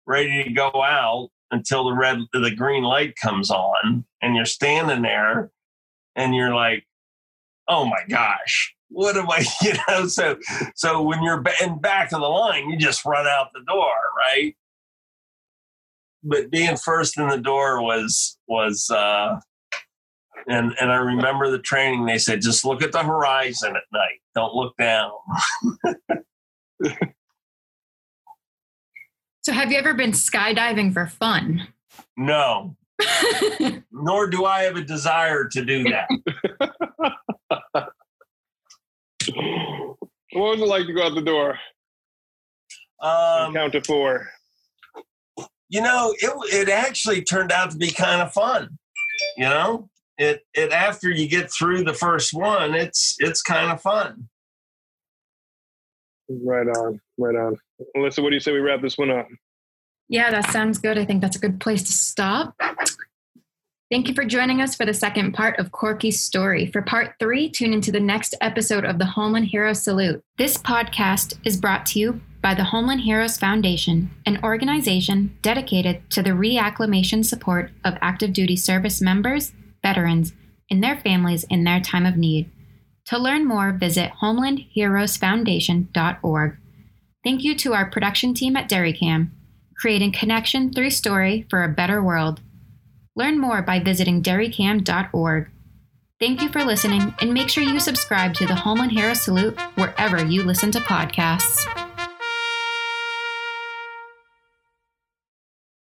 ready 0.07 0.45
to 0.45 0.51
go 0.51 0.71
out 0.83 1.31
until 1.51 1.85
the 1.85 1.95
red 1.95 2.19
the 2.33 2.55
green 2.55 2.83
light 2.83 3.15
comes 3.17 3.51
on 3.51 4.05
and 4.21 4.37
you're 4.37 4.45
standing 4.45 5.03
there 5.03 5.51
and 6.17 6.35
you're 6.35 6.55
like 6.55 6.85
oh 7.69 7.85
my 7.85 8.01
gosh, 8.09 8.75
what 8.89 9.17
am 9.17 9.31
I, 9.31 9.45
you 9.63 9.75
know? 9.89 10.07
So, 10.07 10.37
so 10.75 11.03
when 11.03 11.23
you're 11.23 11.43
in 11.63 11.79
back 11.79 12.13
of 12.13 12.21
the 12.21 12.27
line, 12.27 12.69
you 12.71 12.77
just 12.77 13.05
run 13.05 13.27
out 13.27 13.49
the 13.53 13.61
door, 13.67 13.95
right? 14.17 14.57
But 16.23 16.51
being 16.51 16.77
first 16.77 17.19
in 17.19 17.29
the 17.29 17.39
door 17.39 17.83
was, 17.83 18.39
was, 18.49 18.91
uh, 18.91 19.39
and, 20.49 20.75
and 20.81 20.91
I 20.91 20.97
remember 20.97 21.51
the 21.51 21.59
training, 21.59 22.07
they 22.07 22.19
said, 22.19 22.41
just 22.41 22.65
look 22.65 22.83
at 22.83 22.93
the 22.93 23.03
horizon 23.03 23.77
at 23.77 23.83
night. 23.93 24.21
Don't 24.35 24.55
look 24.55 24.77
down. 24.77 25.13
so 29.43 29.53
have 29.53 29.71
you 29.71 29.79
ever 29.79 29.95
been 29.95 30.13
skydiving 30.13 30.93
for 30.93 31.07
fun? 31.07 31.69
No. 32.17 32.77
Nor 33.93 34.29
do 34.29 34.45
I 34.45 34.63
have 34.63 34.77
a 34.77 34.83
desire 34.83 35.49
to 35.49 35.65
do 35.65 35.85
that. 35.85 36.09
what 40.33 40.51
was 40.51 40.61
it 40.61 40.69
like 40.69 40.87
to 40.87 40.93
go 40.93 41.05
out 41.05 41.15
the 41.15 41.23
door? 41.23 41.59
Um, 43.01 43.55
count 43.55 43.73
to 43.73 43.83
four. 43.83 44.29
You 45.69 45.83
know, 45.83 46.15
it 46.19 46.33
it 46.53 46.69
actually 46.69 47.23
turned 47.23 47.53
out 47.53 47.71
to 47.71 47.77
be 47.77 47.91
kind 47.91 48.23
of 48.23 48.33
fun. 48.33 48.79
You 49.37 49.45
know, 49.45 49.89
it 50.17 50.45
it 50.55 50.73
after 50.73 51.11
you 51.11 51.29
get 51.29 51.53
through 51.53 51.85
the 51.85 51.95
first 51.95 52.35
one, 52.35 52.75
it's 52.75 53.17
it's 53.19 53.43
kind 53.43 53.71
of 53.71 53.81
fun. 53.81 54.29
Right 56.29 56.67
on, 56.67 57.01
right 57.19 57.37
on. 57.37 57.57
Melissa, 57.95 58.23
what 58.23 58.31
do 58.31 58.37
you 58.37 58.41
say 58.41 58.53
we 58.53 58.59
wrap 58.59 58.83
this 58.83 58.99
one 58.99 59.11
up? 59.11 59.29
Yeah, 60.09 60.31
that 60.31 60.51
sounds 60.51 60.79
good. 60.79 60.99
I 60.99 61.05
think 61.05 61.21
that's 61.21 61.37
a 61.37 61.41
good 61.41 61.61
place 61.61 61.83
to 61.83 61.93
stop. 61.93 62.55
Thank 63.91 64.07
you 64.07 64.15
for 64.15 64.25
joining 64.25 64.61
us 64.61 64.75
for 64.75 64.85
the 64.85 64.93
second 64.93 65.33
part 65.33 65.59
of 65.59 65.73
Corky's 65.73 66.21
story. 66.21 66.67
For 66.67 66.83
part 66.83 67.15
three, 67.19 67.49
tune 67.49 67.73
into 67.73 67.91
the 67.91 68.01
next 68.01 68.35
episode 68.43 68.85
of 68.85 68.99
the 68.99 69.07
Homeland 69.07 69.47
Heroes 69.47 69.83
Salute. 69.83 70.23
This 70.37 70.59
podcast 70.59 71.39
is 71.45 71.57
brought 71.57 71.87
to 71.87 71.99
you 71.99 72.21
by 72.43 72.55
the 72.55 72.65
Homeland 72.65 73.01
Heroes 73.01 73.39
Foundation, 73.39 74.11
an 74.27 74.41
organization 74.45 75.39
dedicated 75.41 76.03
to 76.11 76.23
the 76.23 76.31
reacclimation 76.31 77.25
support 77.25 77.71
of 77.83 77.97
active 78.03 78.35
duty 78.35 78.57
service 78.57 79.01
members, 79.01 79.55
veterans, 79.83 80.35
and 80.71 80.85
their 80.85 80.99
families 80.99 81.45
in 81.45 81.65
their 81.65 81.81
time 81.81 82.05
of 82.05 82.19
need. 82.19 82.51
To 83.07 83.19
learn 83.19 83.47
more, 83.47 83.73
visit 83.73 84.13
homelandheroesfoundation.org. 84.21 86.57
Thank 87.25 87.43
you 87.43 87.57
to 87.57 87.73
our 87.73 87.91
production 87.91 88.35
team 88.35 88.55
at 88.55 88.69
Derrycam, 88.69 89.31
creating 89.79 90.13
connection 90.13 90.73
through 90.73 90.91
story 90.91 91.47
for 91.49 91.63
a 91.63 91.69
better 91.69 92.03
world. 92.03 92.41
Learn 93.17 93.41
more 93.41 93.63
by 93.63 93.81
visiting 93.81 94.23
derrycam.org. 94.23 95.49
Thank 96.21 96.43
you 96.43 96.49
for 96.49 96.65
listening, 96.65 97.15
and 97.21 97.33
make 97.33 97.49
sure 97.49 97.63
you 97.63 97.79
subscribe 97.79 98.35
to 98.35 98.47
the 98.47 98.55
Homeland 98.55 98.93
Heroes 98.93 99.23
Salute 99.23 99.59
wherever 99.77 100.25
you 100.25 100.43
listen 100.43 100.73
to 100.73 100.81
podcasts. 100.81 101.88